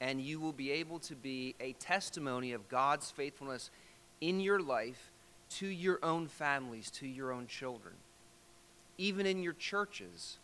And 0.00 0.22
you 0.22 0.40
will 0.40 0.54
be 0.54 0.70
able 0.70 1.00
to 1.00 1.14
be 1.14 1.54
a 1.60 1.74
testimony 1.74 2.54
of 2.54 2.66
God's 2.70 3.10
faithfulness 3.10 3.70
in 4.22 4.40
your 4.40 4.58
life 4.58 5.12
to 5.50 5.66
your 5.66 5.98
own 6.02 6.28
families, 6.28 6.90
to 6.92 7.06
your 7.06 7.30
own 7.30 7.46
children, 7.46 7.94
even 8.96 9.26
in 9.26 9.42
your 9.42 9.52
churches 9.52 10.38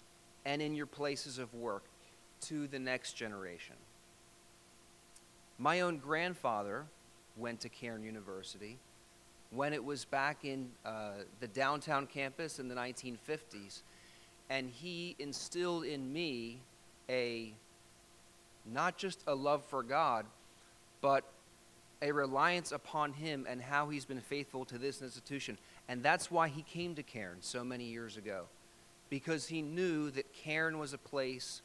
and 0.45 0.61
in 0.61 0.75
your 0.75 0.87
places 0.87 1.39
of 1.39 1.55
work 1.55 1.85
to 2.45 2.67
the 2.67 2.79
next 2.79 3.13
generation. 3.15 3.77
My 5.59 5.81
own 5.81 5.99
grandfather 5.99 6.87
went 7.37 7.61
to 7.61 7.69
Cairn 7.69 8.03
University 8.03 8.79
when 9.51 9.73
it 9.73 9.85
was 9.85 10.05
back 10.05 10.45
in 10.45 10.69
uh, 10.85 11.13
the 11.41 11.49
downtown 11.49 12.07
campus 12.07 12.59
in 12.59 12.69
the 12.69 12.75
1950s, 12.75 13.83
and 14.51 14.69
he 14.69 15.15
instilled 15.19 15.85
in 15.85 16.13
me 16.13 16.61
a 17.09 17.55
not 18.73 18.97
just 18.97 19.23
a 19.27 19.35
love 19.35 19.65
for 19.65 19.83
God, 19.83 20.27
but 21.01 21.25
a 22.03 22.13
reliance 22.13 22.73
upon 22.73 23.13
Him 23.13 23.47
and 23.49 23.61
how 23.61 23.89
He's 23.89 24.05
been 24.05 24.21
faithful 24.21 24.65
to 24.67 24.79
this 24.79 25.03
institution. 25.03 25.59
And 25.89 26.03
that's 26.03 26.31
why 26.31 26.49
he 26.49 26.63
came 26.63 26.95
to 26.95 27.03
Cairn 27.03 27.39
so 27.41 27.63
many 27.63 27.85
years 27.85 28.17
ago, 28.17 28.45
because 29.11 29.47
he 29.47 29.63
knew 29.63 30.11
that 30.11 30.33
Cairn 30.33 30.79
was 30.79 30.95
a 30.95 30.99
place 30.99 31.63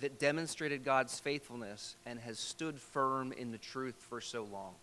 that 0.00 0.18
demonstrated 0.18 0.84
God's 0.84 1.18
faithfulness 1.18 1.96
and 2.06 2.20
has 2.20 2.38
stood 2.38 2.78
firm 2.78 3.32
in 3.32 3.50
the 3.50 3.58
truth 3.58 3.96
for 4.08 4.20
so 4.20 4.44
long. 4.44 4.74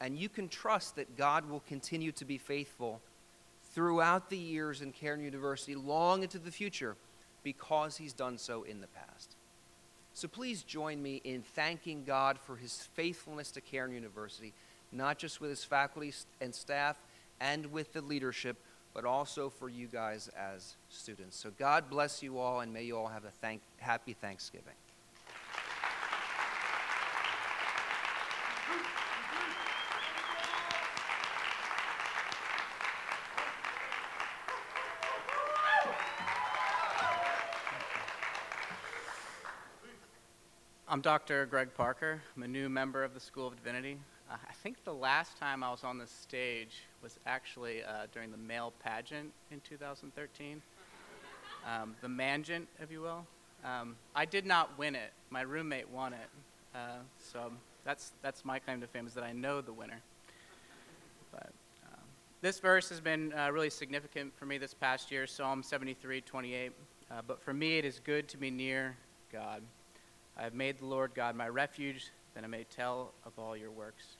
And 0.00 0.18
you 0.18 0.28
can 0.28 0.48
trust 0.48 0.96
that 0.96 1.16
God 1.16 1.48
will 1.48 1.62
continue 1.68 2.12
to 2.12 2.24
be 2.24 2.38
faithful 2.38 3.00
throughout 3.74 4.30
the 4.30 4.38
years 4.38 4.82
in 4.82 4.92
Cairn 4.92 5.22
University, 5.22 5.74
long 5.74 6.22
into 6.22 6.38
the 6.38 6.50
future, 6.50 6.96
because 7.42 7.96
he's 7.96 8.12
done 8.12 8.38
so 8.38 8.62
in 8.62 8.80
the 8.80 8.86
past. 8.88 9.36
So 10.14 10.28
please 10.28 10.62
join 10.62 11.02
me 11.02 11.20
in 11.24 11.42
thanking 11.42 12.04
God 12.04 12.38
for 12.38 12.56
his 12.56 12.88
faithfulness 12.94 13.50
to 13.52 13.60
Cairn 13.60 13.92
University, 13.92 14.52
not 14.90 15.18
just 15.18 15.40
with 15.40 15.50
his 15.50 15.64
faculty 15.64 16.12
and 16.40 16.54
staff 16.54 16.96
and 17.40 17.72
with 17.72 17.92
the 17.92 18.02
leadership, 18.02 18.56
but 18.94 19.04
also 19.04 19.48
for 19.48 19.68
you 19.68 19.86
guys 19.86 20.28
as 20.36 20.76
students. 20.88 21.36
So 21.36 21.50
God 21.58 21.88
bless 21.88 22.22
you 22.22 22.38
all, 22.38 22.60
and 22.60 22.72
may 22.72 22.84
you 22.84 22.96
all 22.96 23.08
have 23.08 23.24
a 23.24 23.30
thank- 23.30 23.62
happy 23.78 24.12
Thanksgiving. 24.12 24.74
I'm 40.92 41.00
Dr. 41.00 41.46
Greg 41.46 41.72
Parker. 41.74 42.20
I'm 42.36 42.42
a 42.42 42.46
new 42.46 42.68
member 42.68 43.02
of 43.02 43.14
the 43.14 43.20
School 43.20 43.46
of 43.46 43.56
Divinity. 43.56 43.96
Uh, 44.32 44.36
I 44.48 44.52
think 44.62 44.82
the 44.84 44.94
last 44.94 45.36
time 45.36 45.62
I 45.62 45.70
was 45.70 45.84
on 45.84 45.98
this 45.98 46.10
stage 46.10 46.84
was 47.02 47.18
actually 47.26 47.82
uh, 47.82 48.06
during 48.14 48.30
the 48.30 48.38
male 48.38 48.72
pageant 48.82 49.30
in 49.50 49.60
2013. 49.60 50.62
Um, 51.66 51.94
the 52.00 52.08
Mangent, 52.08 52.66
if 52.80 52.90
you 52.90 53.02
will. 53.02 53.26
Um, 53.62 53.94
I 54.14 54.24
did 54.24 54.46
not 54.46 54.78
win 54.78 54.94
it. 54.94 55.12
My 55.28 55.42
roommate 55.42 55.90
won 55.90 56.14
it. 56.14 56.28
Uh, 56.74 57.00
so 57.18 57.52
that's, 57.84 58.12
that's 58.22 58.42
my 58.42 58.58
claim 58.58 58.80
to 58.80 58.86
fame 58.86 59.06
is 59.06 59.12
that 59.14 59.24
I 59.24 59.32
know 59.32 59.60
the 59.60 59.72
winner. 59.72 60.00
But 61.30 61.52
um, 61.92 62.04
this 62.40 62.58
verse 62.58 62.88
has 62.88 63.00
been 63.00 63.34
uh, 63.34 63.50
really 63.52 63.70
significant 63.70 64.32
for 64.38 64.46
me 64.46 64.56
this 64.56 64.72
past 64.72 65.10
year, 65.10 65.26
Psalm 65.26 65.62
73, 65.62 66.22
28. 66.22 66.72
Uh, 67.10 67.20
but 67.26 67.42
for 67.42 67.52
me, 67.52 67.76
it 67.76 67.84
is 67.84 68.00
good 68.02 68.28
to 68.28 68.38
be 68.38 68.50
near 68.50 68.96
God. 69.30 69.60
I 70.38 70.42
have 70.42 70.54
made 70.54 70.78
the 70.78 70.86
Lord 70.86 71.10
God 71.14 71.36
my 71.36 71.48
refuge, 71.48 72.10
that 72.34 72.44
I 72.44 72.46
may 72.46 72.64
tell 72.64 73.12
of 73.26 73.32
all 73.38 73.54
your 73.54 73.70
works. 73.70 74.16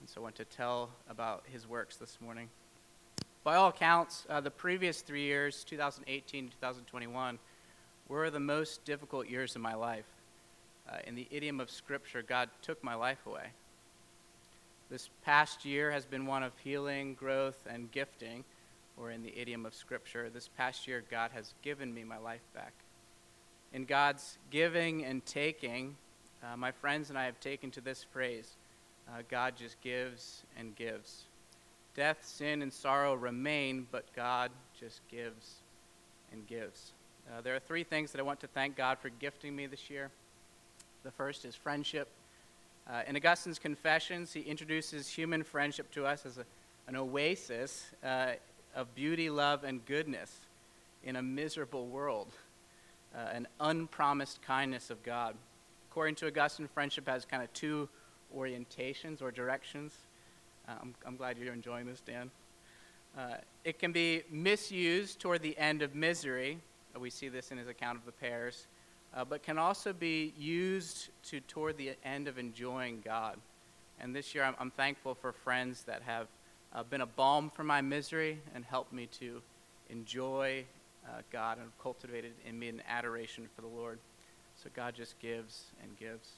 And 0.00 0.08
so 0.08 0.20
I 0.20 0.24
want 0.24 0.36
to 0.36 0.44
tell 0.44 0.90
about 1.08 1.44
his 1.50 1.68
works 1.68 1.96
this 1.96 2.18
morning. 2.20 2.48
By 3.44 3.56
all 3.56 3.68
accounts, 3.68 4.26
uh, 4.28 4.40
the 4.40 4.50
previous 4.50 5.00
three 5.00 5.22
years, 5.22 5.64
2018 5.64 6.48
2021, 6.60 7.38
were 8.08 8.30
the 8.30 8.40
most 8.40 8.84
difficult 8.84 9.28
years 9.28 9.54
of 9.56 9.62
my 9.62 9.74
life. 9.74 10.06
Uh, 10.88 10.98
in 11.06 11.14
the 11.14 11.26
idiom 11.30 11.60
of 11.60 11.70
Scripture, 11.70 12.22
God 12.22 12.48
took 12.62 12.82
my 12.84 12.94
life 12.94 13.24
away. 13.26 13.48
This 14.90 15.10
past 15.24 15.64
year 15.64 15.90
has 15.90 16.04
been 16.04 16.26
one 16.26 16.42
of 16.42 16.52
healing, 16.62 17.14
growth, 17.14 17.66
and 17.68 17.90
gifting, 17.90 18.44
or 18.96 19.10
in 19.10 19.22
the 19.22 19.36
idiom 19.36 19.66
of 19.66 19.74
Scripture, 19.74 20.30
this 20.30 20.48
past 20.56 20.86
year, 20.86 21.02
God 21.10 21.32
has 21.34 21.54
given 21.62 21.92
me 21.92 22.04
my 22.04 22.18
life 22.18 22.42
back 22.54 22.72
in 23.72 23.84
God's 23.84 24.38
giving 24.50 25.04
and 25.04 25.24
taking, 25.26 25.96
uh, 26.42 26.56
my 26.56 26.72
friends 26.72 27.10
and 27.10 27.18
I 27.18 27.26
have 27.26 27.38
taken 27.40 27.70
to 27.72 27.80
this 27.80 28.04
phrase 28.04 28.56
uh, 29.08 29.22
God 29.28 29.54
just 29.56 29.80
gives 29.80 30.42
and 30.58 30.74
gives. 30.76 31.24
Death, 31.94 32.18
sin, 32.22 32.62
and 32.62 32.72
sorrow 32.72 33.14
remain, 33.14 33.86
but 33.90 34.04
God 34.14 34.50
just 34.78 35.00
gives 35.08 35.56
and 36.32 36.46
gives. 36.46 36.92
Uh, 37.28 37.40
there 37.40 37.54
are 37.54 37.60
three 37.60 37.84
things 37.84 38.12
that 38.12 38.20
I 38.20 38.22
want 38.22 38.40
to 38.40 38.46
thank 38.46 38.76
God 38.76 38.98
for 38.98 39.08
gifting 39.08 39.54
me 39.56 39.66
this 39.66 39.88
year. 39.88 40.10
The 41.04 41.10
first 41.10 41.44
is 41.44 41.54
friendship. 41.54 42.08
Uh, 42.88 43.02
in 43.06 43.16
Augustine's 43.16 43.58
Confessions, 43.58 44.32
he 44.32 44.40
introduces 44.40 45.08
human 45.08 45.42
friendship 45.42 45.90
to 45.92 46.06
us 46.06 46.26
as 46.26 46.38
a, 46.38 46.44
an 46.86 46.96
oasis 46.96 47.86
uh, 48.04 48.32
of 48.74 48.94
beauty, 48.94 49.30
love, 49.30 49.64
and 49.64 49.84
goodness 49.86 50.32
in 51.02 51.16
a 51.16 51.22
miserable 51.22 51.86
world 51.86 52.32
uh, 53.16 53.28
an 53.32 53.46
unpromised 53.60 54.40
kindness 54.42 54.90
of 54.90 55.02
God. 55.02 55.34
According 55.90 56.16
to 56.16 56.26
Augustine, 56.26 56.68
friendship 56.68 57.08
has 57.08 57.24
kind 57.24 57.42
of 57.42 57.52
two 57.52 57.88
orientations 58.36 59.22
or 59.22 59.30
directions. 59.30 59.94
Uh, 60.68 60.72
I'm, 60.82 60.94
I'm, 61.06 61.16
glad 61.16 61.38
you're 61.38 61.54
enjoying 61.54 61.86
this, 61.86 62.00
Dan. 62.00 62.30
Uh, 63.16 63.36
it 63.64 63.78
can 63.78 63.92
be 63.92 64.22
misused 64.30 65.20
toward 65.20 65.42
the 65.42 65.56
end 65.56 65.82
of 65.82 65.94
misery. 65.94 66.58
Uh, 66.94 67.00
we 67.00 67.10
see 67.10 67.28
this 67.28 67.50
in 67.50 67.58
his 67.58 67.68
account 67.68 67.98
of 67.98 68.04
the 68.04 68.12
pairs. 68.12 68.66
Uh, 69.14 69.24
but 69.24 69.42
can 69.42 69.56
also 69.56 69.92
be 69.92 70.34
used 70.36 71.08
to 71.22 71.40
toward 71.40 71.78
the 71.78 71.92
end 72.04 72.28
of 72.28 72.38
enjoying 72.38 73.00
God. 73.02 73.38
And 74.00 74.14
this 74.14 74.34
year, 74.34 74.44
I'm, 74.44 74.54
I'm 74.58 74.70
thankful 74.70 75.14
for 75.14 75.32
friends 75.32 75.84
that 75.84 76.02
have 76.02 76.26
uh, 76.74 76.82
been 76.82 77.00
a 77.00 77.06
balm 77.06 77.48
for 77.48 77.64
my 77.64 77.80
misery 77.80 78.38
and 78.54 78.64
helped 78.64 78.92
me 78.92 79.06
to 79.18 79.40
enjoy 79.88 80.64
uh, 81.06 81.22
God 81.32 81.58
and 81.58 81.68
cultivated 81.82 82.32
in 82.46 82.58
me 82.58 82.68
an 82.68 82.82
adoration 82.88 83.48
for 83.54 83.62
the 83.62 83.68
Lord. 83.68 83.98
So 84.62 84.68
God 84.74 84.94
just 84.94 85.18
gives 85.18 85.66
and 85.82 85.96
gives. 85.98 86.28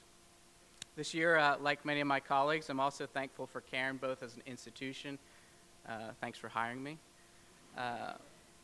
This 0.98 1.14
year, 1.14 1.36
uh, 1.36 1.56
like 1.60 1.84
many 1.84 2.00
of 2.00 2.08
my 2.08 2.18
colleagues, 2.18 2.68
I'm 2.68 2.80
also 2.80 3.06
thankful 3.06 3.46
for 3.46 3.60
Cairn, 3.60 3.98
both 3.98 4.20
as 4.20 4.34
an 4.34 4.42
institution. 4.46 5.16
Uh, 5.88 6.08
thanks 6.20 6.40
for 6.40 6.48
hiring 6.48 6.82
me. 6.82 6.98
Uh, 7.76 8.14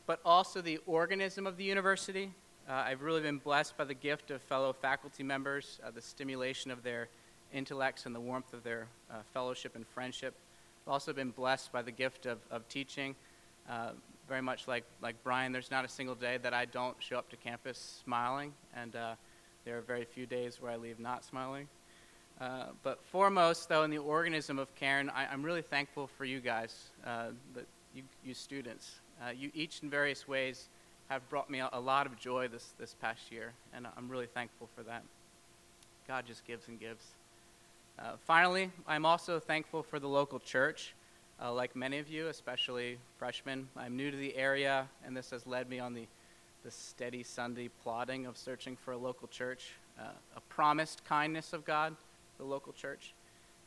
but 0.08 0.18
also 0.24 0.60
the 0.60 0.80
organism 0.84 1.46
of 1.46 1.56
the 1.56 1.62
university. 1.62 2.32
Uh, 2.68 2.72
I've 2.72 3.02
really 3.02 3.20
been 3.20 3.38
blessed 3.38 3.76
by 3.76 3.84
the 3.84 3.94
gift 3.94 4.32
of 4.32 4.42
fellow 4.42 4.72
faculty 4.72 5.22
members, 5.22 5.78
uh, 5.86 5.92
the 5.92 6.00
stimulation 6.00 6.72
of 6.72 6.82
their 6.82 7.06
intellects 7.52 8.04
and 8.04 8.12
the 8.12 8.18
warmth 8.18 8.52
of 8.52 8.64
their 8.64 8.88
fellowship 9.32 9.76
and 9.76 9.86
friendship. 9.86 10.34
I've 10.84 10.92
also 10.92 11.12
been 11.12 11.30
blessed 11.30 11.70
by 11.70 11.82
the 11.82 11.92
gift 11.92 12.26
of, 12.26 12.38
of 12.50 12.68
teaching. 12.68 13.14
Uh, 13.70 13.90
very 14.28 14.42
much 14.42 14.66
like, 14.66 14.82
like 15.00 15.14
Brian, 15.22 15.52
there's 15.52 15.70
not 15.70 15.84
a 15.84 15.88
single 15.88 16.16
day 16.16 16.38
that 16.38 16.52
I 16.52 16.64
don't 16.64 16.96
show 16.98 17.16
up 17.16 17.30
to 17.30 17.36
campus 17.36 18.00
smiling, 18.04 18.52
and 18.74 18.96
uh, 18.96 19.14
there 19.64 19.78
are 19.78 19.82
very 19.82 20.04
few 20.04 20.26
days 20.26 20.60
where 20.60 20.72
I 20.72 20.76
leave 20.76 20.98
not 20.98 21.24
smiling. 21.24 21.68
Uh, 22.40 22.64
but 22.82 23.02
foremost, 23.04 23.68
though, 23.68 23.84
in 23.84 23.90
the 23.90 23.98
organism 23.98 24.58
of 24.58 24.74
Cairn, 24.74 25.10
I, 25.14 25.32
am 25.32 25.42
really 25.42 25.62
thankful 25.62 26.08
for 26.08 26.24
you 26.24 26.40
guys, 26.40 26.90
uh, 27.06 27.28
the, 27.54 27.60
you, 27.94 28.02
you, 28.24 28.34
students. 28.34 28.96
Uh, 29.22 29.30
you 29.30 29.50
each 29.54 29.80
in 29.82 29.90
various 29.90 30.26
ways 30.26 30.68
have 31.08 31.28
brought 31.28 31.48
me 31.48 31.60
a, 31.60 31.68
a, 31.72 31.80
lot 31.80 32.06
of 32.06 32.18
joy 32.18 32.48
this, 32.48 32.72
this 32.78 32.96
past 33.00 33.30
year, 33.30 33.52
and 33.72 33.86
I'm 33.96 34.08
really 34.08 34.26
thankful 34.26 34.68
for 34.74 34.82
that. 34.82 35.04
God 36.08 36.26
just 36.26 36.44
gives 36.44 36.66
and 36.66 36.78
gives. 36.80 37.04
Uh, 37.98 38.12
finally, 38.26 38.70
I'm 38.88 39.06
also 39.06 39.38
thankful 39.38 39.84
for 39.84 40.00
the 40.00 40.08
local 40.08 40.40
church. 40.40 40.94
Uh, 41.40 41.52
like 41.52 41.76
many 41.76 41.98
of 41.98 42.08
you, 42.08 42.28
especially 42.28 42.98
freshmen, 43.16 43.68
I'm 43.76 43.96
new 43.96 44.10
to 44.10 44.16
the 44.16 44.36
area, 44.36 44.88
and 45.06 45.16
this 45.16 45.30
has 45.30 45.46
led 45.46 45.68
me 45.68 45.78
on 45.78 45.94
the, 45.94 46.06
the 46.64 46.70
steady 46.70 47.22
Sunday 47.22 47.70
plodding 47.82 48.26
of 48.26 48.36
searching 48.36 48.76
for 48.76 48.92
a 48.92 48.96
local 48.96 49.28
church, 49.28 49.72
uh, 50.00 50.04
a 50.36 50.40
promised 50.42 51.04
kindness 51.04 51.52
of 51.52 51.64
God, 51.64 51.96
the 52.38 52.44
local 52.44 52.72
church. 52.72 53.14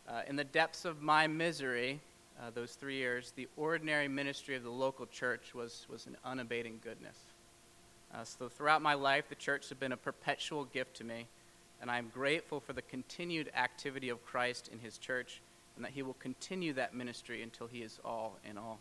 Uh, 0.07 0.21
in 0.27 0.35
the 0.35 0.43
depths 0.43 0.85
of 0.85 1.01
my 1.01 1.27
misery, 1.27 1.99
uh, 2.39 2.49
those 2.53 2.73
three 2.73 2.95
years, 2.95 3.33
the 3.35 3.47
ordinary 3.57 4.07
ministry 4.07 4.55
of 4.55 4.63
the 4.63 4.69
local 4.69 5.05
church 5.05 5.53
was, 5.53 5.85
was 5.89 6.05
an 6.07 6.15
unabating 6.23 6.79
goodness. 6.83 7.17
Uh, 8.13 8.23
so 8.23 8.47
throughout 8.47 8.81
my 8.81 8.93
life, 8.93 9.27
the 9.27 9.35
church 9.35 9.69
has 9.69 9.77
been 9.77 9.91
a 9.91 9.97
perpetual 9.97 10.65
gift 10.65 10.95
to 10.95 11.03
me, 11.03 11.25
and 11.81 11.91
I 11.91 11.97
am 11.97 12.09
grateful 12.13 12.59
for 12.59 12.73
the 12.73 12.81
continued 12.83 13.51
activity 13.55 14.09
of 14.09 14.25
Christ 14.25 14.69
in 14.71 14.79
his 14.79 14.97
church 14.97 15.41
and 15.77 15.85
that 15.85 15.93
he 15.93 16.01
will 16.01 16.15
continue 16.15 16.73
that 16.73 16.93
ministry 16.93 17.41
until 17.41 17.67
he 17.67 17.79
is 17.79 17.99
all 18.03 18.37
in 18.49 18.57
all. 18.57 18.79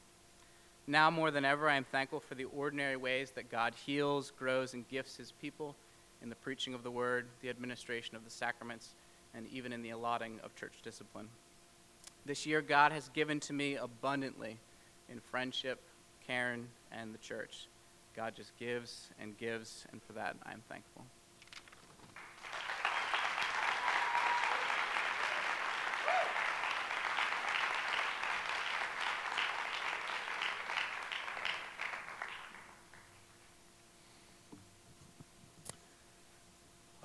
Now 0.88 1.11
more 1.11 1.31
than 1.31 1.44
ever, 1.44 1.68
I 1.68 1.77
am 1.77 1.85
thankful 1.85 2.20
for 2.20 2.35
the 2.35 2.44
ordinary 2.44 2.96
ways 2.96 3.33
that 3.33 3.51
God 3.51 3.75
heals, 3.75 4.33
grows, 4.37 4.72
and 4.72 4.88
gifts 4.88 5.16
his 5.16 5.33
people 5.33 5.77
in 6.22 6.31
the 6.31 6.37
preaching 6.37 6.75
of 6.75 6.83
the 6.83 6.90
word, 6.90 7.27
the 7.42 7.51
administration 7.51 8.16
of 8.16 8.25
the 8.25 8.31
sacraments, 8.31 8.94
and 9.35 9.47
even 9.49 9.73
in 9.73 9.83
the 9.83 9.91
allotting 9.91 10.41
of 10.43 10.55
church 10.57 10.75
discipline. 10.83 11.29
This 12.25 12.47
year, 12.47 12.61
God 12.62 12.93
has 12.93 13.09
given 13.11 13.41
to 13.41 13.53
me 13.53 13.77
abundantly 13.77 14.59
in 15.09 15.21
friendship, 15.21 15.81
Cairn, 16.27 16.67
and 16.91 17.15
the 17.15 17.19
church. 17.19 17.69
God 18.17 18.35
just 18.35 18.57
gives 18.59 19.09
and 19.21 19.37
gives, 19.39 19.87
and 19.93 20.03
for 20.03 20.15
that 20.15 20.37
I 20.45 20.53
am 20.53 20.62
thankful. 20.69 21.05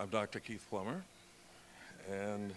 I'm 0.02 0.10
Dr. 0.10 0.40
Keith 0.40 0.66
Plummer, 0.68 1.04
and 2.10 2.54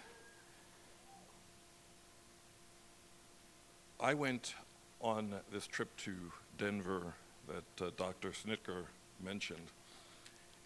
I 4.01 4.15
went 4.15 4.55
on 5.01 5.35
this 5.53 5.67
trip 5.67 5.95
to 5.99 6.13
Denver 6.59 7.15
that 7.49 7.87
uh, 7.87 7.91
Dr. 7.97 8.31
Schnittjer 8.31 8.85
mentioned. 9.23 9.67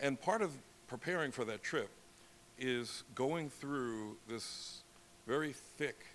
And 0.01 0.21
part 0.21 0.43
of 0.43 0.53
preparing 0.87 1.33
for 1.33 1.45
that 1.45 1.63
trip 1.63 1.91
is 2.59 3.05
going 3.15 3.51
through 3.51 4.17
this 4.29 4.83
very 5.27 5.53
thick 5.53 6.07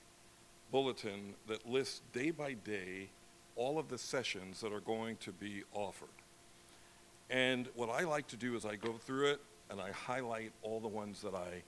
bulletin 0.72 1.36
that 1.48 1.68
lists 1.70 2.02
day 2.14 2.32
by 2.32 2.54
day 2.54 3.10
all 3.56 3.78
of 3.78 3.88
the 3.90 3.98
sessions 3.98 4.60
that 4.62 4.74
are 4.74 4.82
going 4.82 5.16
to 5.18 5.32
be 5.32 5.64
offered. 5.74 6.10
And 7.30 7.68
what 7.76 7.90
I 7.90 8.04
like 8.04 8.28
to 8.28 8.36
do 8.36 8.56
is 8.56 8.66
I 8.66 8.76
go 8.76 8.94
through 8.94 9.32
it 9.32 9.42
and 9.70 9.80
I 9.80 9.92
highlight 9.92 10.52
all 10.62 10.80
the 10.80 10.88
ones 10.88 11.22
that 11.22 11.36
I 11.36 11.62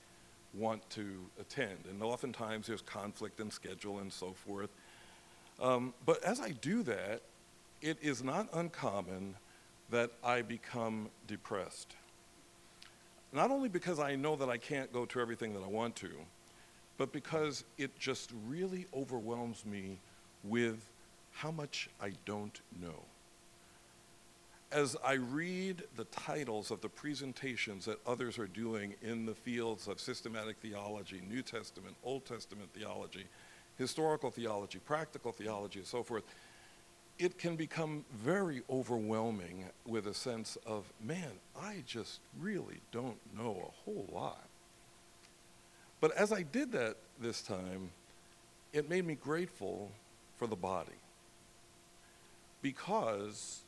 want 0.54 0.88
to 0.90 1.18
attend. 1.40 1.78
And 1.88 2.02
oftentimes 2.02 2.66
there's 2.66 2.82
conflict 2.82 3.40
in 3.40 3.50
schedule 3.50 3.98
and 3.98 4.12
so 4.12 4.32
forth. 4.32 4.70
Um, 5.60 5.94
but 6.04 6.22
as 6.22 6.40
I 6.40 6.50
do 6.50 6.82
that, 6.84 7.22
it 7.82 7.98
is 8.02 8.22
not 8.22 8.48
uncommon 8.52 9.34
that 9.90 10.10
I 10.24 10.42
become 10.42 11.08
depressed. 11.26 11.94
Not 13.32 13.50
only 13.50 13.68
because 13.68 13.98
I 13.98 14.16
know 14.16 14.36
that 14.36 14.48
I 14.48 14.56
can't 14.56 14.92
go 14.92 15.04
to 15.06 15.20
everything 15.20 15.52
that 15.54 15.62
I 15.62 15.68
want 15.68 15.96
to, 15.96 16.10
but 16.98 17.12
because 17.12 17.64
it 17.76 17.98
just 17.98 18.32
really 18.48 18.86
overwhelms 18.94 19.64
me 19.66 19.98
with 20.44 20.90
how 21.32 21.50
much 21.50 21.88
I 22.00 22.12
don't 22.24 22.58
know. 22.80 23.02
As 24.72 24.96
I 25.04 25.14
read 25.14 25.84
the 25.96 26.04
titles 26.04 26.70
of 26.70 26.80
the 26.80 26.88
presentations 26.88 27.84
that 27.84 27.98
others 28.06 28.38
are 28.38 28.48
doing 28.48 28.94
in 29.00 29.24
the 29.24 29.34
fields 29.34 29.86
of 29.86 30.00
systematic 30.00 30.56
theology, 30.58 31.22
New 31.28 31.42
Testament, 31.42 31.94
Old 32.02 32.24
Testament 32.24 32.70
theology, 32.74 33.24
historical 33.78 34.30
theology, 34.30 34.80
practical 34.80 35.32
theology, 35.32 35.78
and 35.78 35.88
so 35.88 36.02
forth, 36.02 36.24
it 37.18 37.38
can 37.38 37.56
become 37.56 38.04
very 38.12 38.62
overwhelming 38.68 39.64
with 39.86 40.06
a 40.08 40.14
sense 40.14 40.58
of, 40.66 40.84
man, 41.02 41.30
I 41.58 41.82
just 41.86 42.20
really 42.40 42.80
don't 42.92 43.18
know 43.36 43.68
a 43.68 43.84
whole 43.84 44.06
lot. 44.12 44.46
But 46.00 46.12
as 46.12 46.32
I 46.32 46.42
did 46.42 46.72
that 46.72 46.96
this 47.20 47.40
time, 47.40 47.90
it 48.72 48.90
made 48.90 49.06
me 49.06 49.14
grateful 49.14 49.90
for 50.36 50.46
the 50.46 50.56
body. 50.56 50.92
Because 52.60 53.60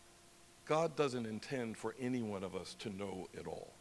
God 0.68 0.94
doesn't 0.96 1.26
intend 1.26 1.78
for 1.78 1.94
any 1.98 2.20
one 2.20 2.44
of 2.44 2.54
us 2.54 2.76
to 2.80 2.90
know 2.90 3.26
it 3.32 3.46
all. 3.46 3.72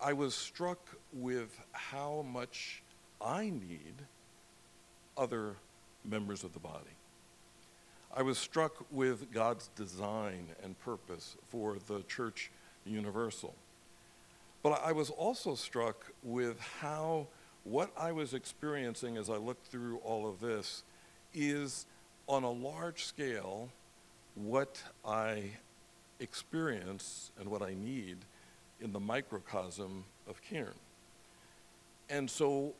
I 0.00 0.12
was 0.12 0.32
struck 0.32 0.78
with 1.12 1.60
how 1.72 2.24
much 2.32 2.84
I 3.20 3.50
need 3.50 3.94
other 5.16 5.56
members 6.04 6.44
of 6.44 6.52
the 6.52 6.60
body. 6.60 6.96
I 8.14 8.22
was 8.22 8.38
struck 8.38 8.86
with 8.92 9.32
God's 9.32 9.70
design 9.74 10.46
and 10.62 10.78
purpose 10.78 11.36
for 11.48 11.78
the 11.88 12.02
church 12.02 12.52
universal. 12.84 13.56
But 14.62 14.80
I 14.84 14.92
was 14.92 15.10
also 15.10 15.56
struck 15.56 16.12
with 16.22 16.60
how 16.80 17.26
what 17.64 17.90
I 17.96 18.12
was 18.12 18.34
experiencing 18.34 19.16
as 19.16 19.28
I 19.28 19.36
looked 19.36 19.66
through 19.66 19.98
all 19.98 20.28
of 20.28 20.40
this 20.40 20.84
is 21.34 21.86
on 22.28 22.44
a 22.44 22.50
large 22.50 23.04
scale 23.04 23.68
what 24.34 24.82
I 25.04 25.50
experience 26.22 27.32
and 27.38 27.48
what 27.48 27.62
I 27.62 27.74
need 27.74 28.18
in 28.80 28.92
the 28.92 29.00
microcosm 29.00 30.04
of 30.28 30.40
Cairn. 30.42 30.74
And 32.08 32.30
so 32.30 32.74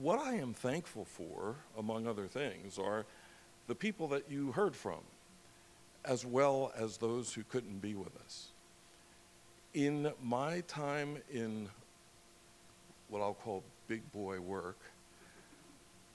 what 0.00 0.18
I 0.18 0.34
am 0.34 0.54
thankful 0.54 1.04
for, 1.04 1.56
among 1.78 2.06
other 2.06 2.26
things, 2.26 2.78
are 2.78 3.04
the 3.66 3.74
people 3.74 4.08
that 4.08 4.30
you 4.30 4.52
heard 4.52 4.76
from, 4.76 5.00
as 6.04 6.24
well 6.24 6.72
as 6.78 6.98
those 6.98 7.34
who 7.34 7.42
couldn't 7.44 7.80
be 7.80 7.94
with 7.94 8.14
us. 8.24 8.48
In 9.74 10.12
my 10.22 10.60
time 10.68 11.18
in 11.32 11.68
what 13.08 13.22
I'll 13.22 13.34
call 13.34 13.62
big 13.88 14.10
boy 14.12 14.40
work, 14.40 14.78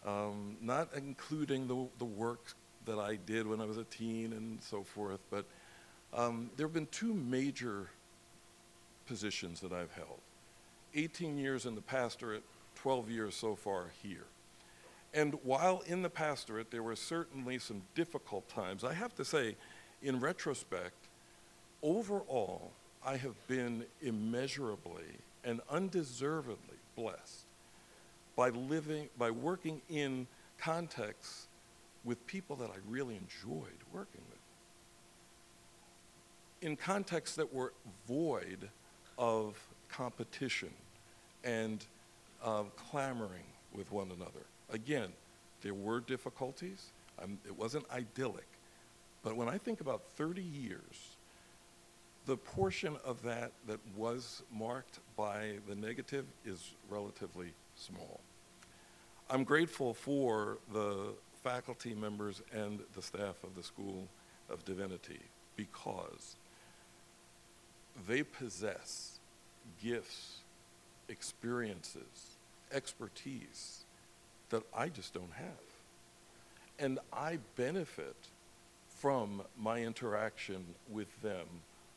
um, 0.05 0.57
not 0.61 0.89
including 0.95 1.67
the, 1.67 1.87
the 1.99 2.05
work 2.05 2.53
that 2.85 2.99
I 2.99 3.17
did 3.25 3.45
when 3.45 3.61
I 3.61 3.65
was 3.65 3.77
a 3.77 3.83
teen 3.85 4.33
and 4.33 4.61
so 4.61 4.83
forth, 4.83 5.19
but 5.29 5.45
um, 6.13 6.49
there 6.57 6.65
have 6.65 6.73
been 6.73 6.87
two 6.87 7.13
major 7.13 7.89
positions 9.05 9.59
that 9.61 9.71
I've 9.71 9.91
held 9.93 10.19
18 10.95 11.37
years 11.37 11.65
in 11.65 11.75
the 11.75 11.81
pastorate, 11.81 12.43
12 12.75 13.09
years 13.09 13.35
so 13.35 13.55
far 13.55 13.91
here. 14.03 14.25
And 15.13 15.35
while 15.43 15.83
in 15.87 16.01
the 16.01 16.09
pastorate, 16.09 16.71
there 16.71 16.83
were 16.83 16.95
certainly 16.95 17.59
some 17.59 17.81
difficult 17.95 18.47
times. 18.49 18.83
I 18.83 18.93
have 18.93 19.13
to 19.15 19.25
say, 19.25 19.55
in 20.01 20.19
retrospect, 20.19 21.07
overall, 21.83 22.71
I 23.05 23.17
have 23.17 23.35
been 23.47 23.85
immeasurably 24.01 25.19
and 25.43 25.59
undeservedly 25.69 26.77
blessed 26.95 27.45
by 28.35 28.49
living, 28.49 29.09
by 29.17 29.31
working 29.31 29.81
in 29.89 30.27
contexts 30.57 31.47
with 32.03 32.25
people 32.27 32.55
that 32.57 32.69
I 32.69 32.77
really 32.89 33.15
enjoyed 33.15 33.79
working 33.93 34.21
with. 34.29 34.30
In 36.61 36.75
contexts 36.75 37.35
that 37.37 37.51
were 37.53 37.73
void 38.07 38.69
of 39.17 39.57
competition 39.89 40.69
and 41.43 41.85
uh, 42.43 42.63
clamoring 42.75 43.43
with 43.73 43.91
one 43.91 44.11
another. 44.11 44.45
Again, 44.71 45.09
there 45.61 45.73
were 45.73 45.99
difficulties. 45.99 46.91
Um, 47.21 47.37
it 47.45 47.55
wasn't 47.55 47.85
idyllic. 47.91 48.47
But 49.23 49.35
when 49.35 49.47
I 49.47 49.57
think 49.57 49.81
about 49.81 50.03
30 50.15 50.41
years, 50.41 51.15
the 52.25 52.37
portion 52.37 52.97
of 53.03 53.21
that 53.23 53.51
that 53.67 53.79
was 53.95 54.43
marked 54.51 54.99
by 55.15 55.57
the 55.67 55.75
negative 55.75 56.25
is 56.45 56.71
relatively 56.89 57.53
small. 57.75 58.19
I'm 59.29 59.43
grateful 59.43 59.93
for 59.93 60.57
the 60.73 61.13
faculty 61.43 61.93
members 61.93 62.41
and 62.53 62.79
the 62.95 63.01
staff 63.01 63.43
of 63.43 63.55
the 63.55 63.63
School 63.63 64.07
of 64.49 64.63
Divinity 64.65 65.19
because 65.55 66.35
they 68.07 68.23
possess 68.23 69.19
gifts, 69.83 70.37
experiences, 71.09 72.37
expertise 72.71 73.83
that 74.49 74.63
I 74.75 74.89
just 74.89 75.13
don't 75.13 75.33
have. 75.33 75.47
And 76.79 76.99
I 77.13 77.39
benefit 77.55 78.15
from 78.87 79.41
my 79.57 79.81
interaction 79.81 80.65
with 80.89 81.21
them 81.21 81.45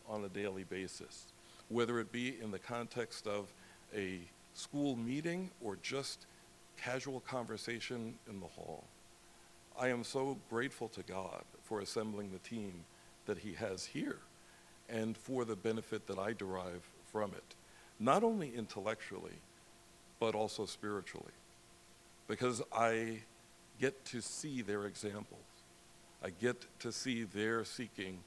on 0.08 0.24
a 0.24 0.28
daily 0.28 0.64
basis, 0.64 1.26
whether 1.68 1.98
it 2.00 2.12
be 2.12 2.36
in 2.40 2.50
the 2.50 2.58
context 2.58 3.26
of 3.26 3.52
a 3.94 4.20
school 4.54 4.96
meeting 4.96 5.50
or 5.62 5.76
just 5.82 6.26
casual 6.76 7.20
conversation 7.20 8.14
in 8.28 8.40
the 8.40 8.46
hall. 8.46 8.84
I 9.78 9.88
am 9.88 10.04
so 10.04 10.38
grateful 10.50 10.88
to 10.88 11.02
God 11.02 11.42
for 11.62 11.80
assembling 11.80 12.30
the 12.30 12.38
team 12.38 12.84
that 13.26 13.38
He 13.38 13.54
has 13.54 13.84
here 13.84 14.18
and 14.88 15.16
for 15.16 15.44
the 15.44 15.56
benefit 15.56 16.06
that 16.06 16.18
I 16.18 16.32
derive 16.32 16.82
from 17.10 17.32
it, 17.32 17.54
not 17.98 18.22
only 18.22 18.54
intellectually, 18.54 19.38
but 20.20 20.34
also 20.34 20.66
spiritually 20.66 21.32
because 22.28 22.62
I 22.72 23.18
get 23.80 24.04
to 24.06 24.20
see 24.20 24.62
their 24.62 24.86
examples. 24.86 25.40
I 26.22 26.30
get 26.40 26.64
to 26.80 26.92
see 26.92 27.24
their 27.24 27.64
seeking 27.64 28.20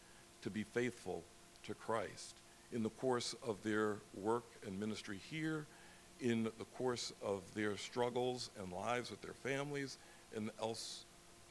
to 0.44 0.50
be 0.50 0.64
faithful 0.64 1.24
to 1.64 1.74
Christ 1.74 2.36
in 2.72 2.84
the 2.84 2.90
course 2.90 3.36
of 3.46 3.64
their 3.64 3.98
work 4.14 4.46
and 4.66 4.80
ministry 4.80 5.20
here 5.30 5.66
in 6.22 6.44
the 6.44 6.66
course 6.78 7.14
of 7.24 7.42
their 7.54 7.78
struggles 7.78 8.50
and 8.60 8.72
lives 8.72 9.12
with 9.12 9.22
their 9.22 9.34
families 9.34 9.98
and 10.36 10.50
else, 10.62 11.06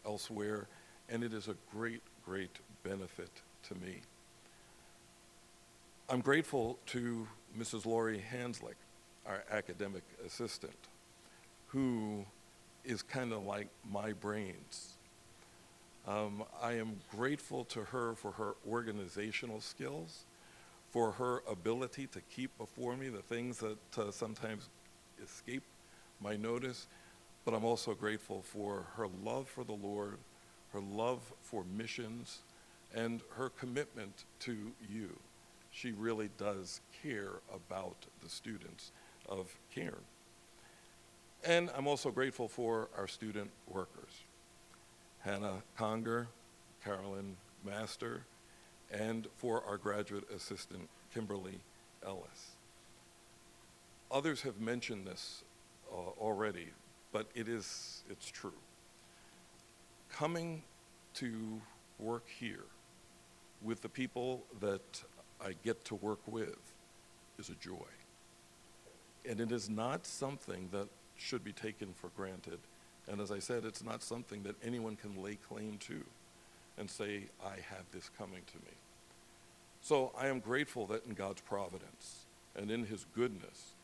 elsewhere, 0.04 0.66
and 1.08 1.22
it 1.22 1.32
is 1.32 1.48
a 1.48 1.54
great, 1.72 2.02
great 2.24 2.50
benefit 2.82 3.30
to 3.68 3.74
me. 3.76 4.00
I'm 6.08 6.20
grateful 6.20 6.78
to 6.86 7.26
Mrs. 7.58 7.84
Laurie 7.84 8.22
Hanslick, 8.32 8.76
our 9.26 9.42
academic 9.50 10.04
assistant, 10.24 10.76
who 11.66 12.24
is 12.84 13.02
kind 13.02 13.32
of 13.32 13.44
like 13.44 13.66
my 13.90 14.12
brains. 14.12 14.94
Um, 16.06 16.44
I 16.62 16.74
am 16.74 17.00
grateful 17.10 17.64
to 17.64 17.82
her 17.82 18.14
for 18.14 18.30
her 18.30 18.54
organizational 18.70 19.60
skills, 19.60 20.26
for 20.90 21.10
her 21.10 21.42
ability 21.50 22.06
to 22.06 22.20
keep 22.20 22.56
before 22.56 22.96
me 22.96 23.08
the 23.08 23.22
things 23.22 23.58
that 23.58 23.98
uh, 23.98 24.12
sometimes 24.12 24.68
escape 25.20 25.64
my 26.20 26.36
notice, 26.36 26.86
but 27.44 27.52
I'm 27.52 27.64
also 27.64 27.94
grateful 27.94 28.42
for 28.42 28.86
her 28.94 29.08
love 29.24 29.48
for 29.48 29.64
the 29.64 29.72
Lord, 29.72 30.18
her 30.72 30.80
love 30.80 31.32
for 31.42 31.64
missions, 31.76 32.42
and 32.94 33.22
her 33.36 33.48
commitment 33.48 34.24
to 34.40 34.56
you. 34.88 35.18
She 35.76 35.92
really 35.92 36.30
does 36.38 36.80
care 37.02 37.32
about 37.54 38.06
the 38.22 38.30
students 38.30 38.92
of 39.28 39.54
Cairn. 39.74 40.00
And 41.44 41.68
I'm 41.76 41.86
also 41.86 42.10
grateful 42.10 42.48
for 42.48 42.88
our 42.96 43.06
student 43.06 43.50
workers. 43.68 44.24
Hannah 45.18 45.62
Conger, 45.76 46.28
Carolyn 46.82 47.36
Master, 47.62 48.22
and 48.90 49.28
for 49.36 49.62
our 49.68 49.76
graduate 49.76 50.24
assistant, 50.34 50.88
Kimberly 51.12 51.60
Ellis. 52.06 52.56
Others 54.10 54.40
have 54.42 54.58
mentioned 54.58 55.06
this 55.06 55.44
uh, 55.92 55.96
already, 56.18 56.68
but 57.12 57.26
it 57.34 57.48
is, 57.48 58.02
it's 58.08 58.30
true. 58.30 58.62
Coming 60.10 60.62
to 61.16 61.60
work 61.98 62.24
here 62.40 62.64
with 63.60 63.82
the 63.82 63.90
people 63.90 64.42
that 64.60 65.02
I 65.44 65.54
get 65.64 65.84
to 65.86 65.94
work 65.94 66.20
with 66.26 66.58
is 67.38 67.48
a 67.48 67.54
joy. 67.54 67.88
And 69.28 69.40
it 69.40 69.52
is 69.52 69.68
not 69.68 70.06
something 70.06 70.68
that 70.72 70.88
should 71.16 71.44
be 71.44 71.52
taken 71.52 71.92
for 71.94 72.08
granted. 72.16 72.58
And 73.08 73.20
as 73.20 73.30
I 73.30 73.38
said, 73.38 73.64
it's 73.64 73.84
not 73.84 74.02
something 74.02 74.42
that 74.44 74.56
anyone 74.64 74.96
can 74.96 75.22
lay 75.22 75.36
claim 75.36 75.78
to 75.86 76.02
and 76.78 76.90
say, 76.90 77.24
I 77.44 77.54
have 77.70 77.84
this 77.92 78.10
coming 78.18 78.42
to 78.46 78.56
me. 78.58 78.74
So 79.80 80.12
I 80.18 80.28
am 80.28 80.40
grateful 80.40 80.86
that 80.88 81.06
in 81.06 81.14
God's 81.14 81.40
providence 81.40 82.26
and 82.56 82.70
in 82.70 82.86
his 82.86 83.06
goodness, 83.14 83.74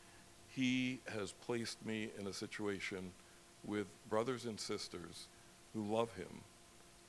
he 0.49 0.99
has 1.07 1.31
placed 1.31 1.83
me 1.85 2.09
in 2.19 2.27
a 2.27 2.33
situation 2.33 3.11
with 3.65 3.87
brothers 4.09 4.45
and 4.45 4.59
sisters 4.59 5.27
who 5.73 5.83
love 5.83 6.13
him, 6.15 6.41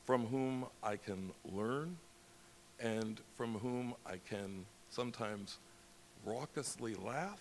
from 0.05 0.27
whom 0.27 0.67
I 0.83 0.97
can 0.97 1.33
learn 1.53 1.97
and 2.81 3.21
from 3.37 3.55
whom 3.55 3.95
I 4.07 4.19
can 4.29 4.67
sometimes 4.91 5.59
raucously 6.25 6.95
laugh 6.95 7.41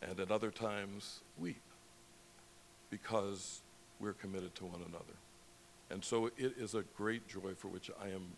and 0.00 0.18
at 0.18 0.30
other 0.30 0.50
times 0.50 1.20
weep 1.38 1.62
because 2.90 3.62
we're 4.00 4.12
committed 4.12 4.54
to 4.56 4.64
one 4.64 4.80
another. 4.80 5.14
And 5.90 6.04
so 6.04 6.26
it 6.26 6.54
is 6.58 6.74
a 6.74 6.82
great 6.96 7.28
joy 7.28 7.54
for 7.56 7.68
which 7.68 7.90
I 8.02 8.08
am 8.08 8.32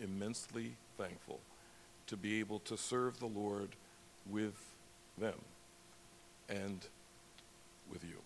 immensely 0.00 0.76
thankful 0.96 1.40
to 2.06 2.16
be 2.16 2.40
able 2.40 2.60
to 2.60 2.76
serve 2.76 3.18
the 3.18 3.26
Lord 3.26 3.70
with 4.30 4.56
them 5.18 5.40
and 6.48 6.80
with 7.90 8.04
you. 8.04 8.21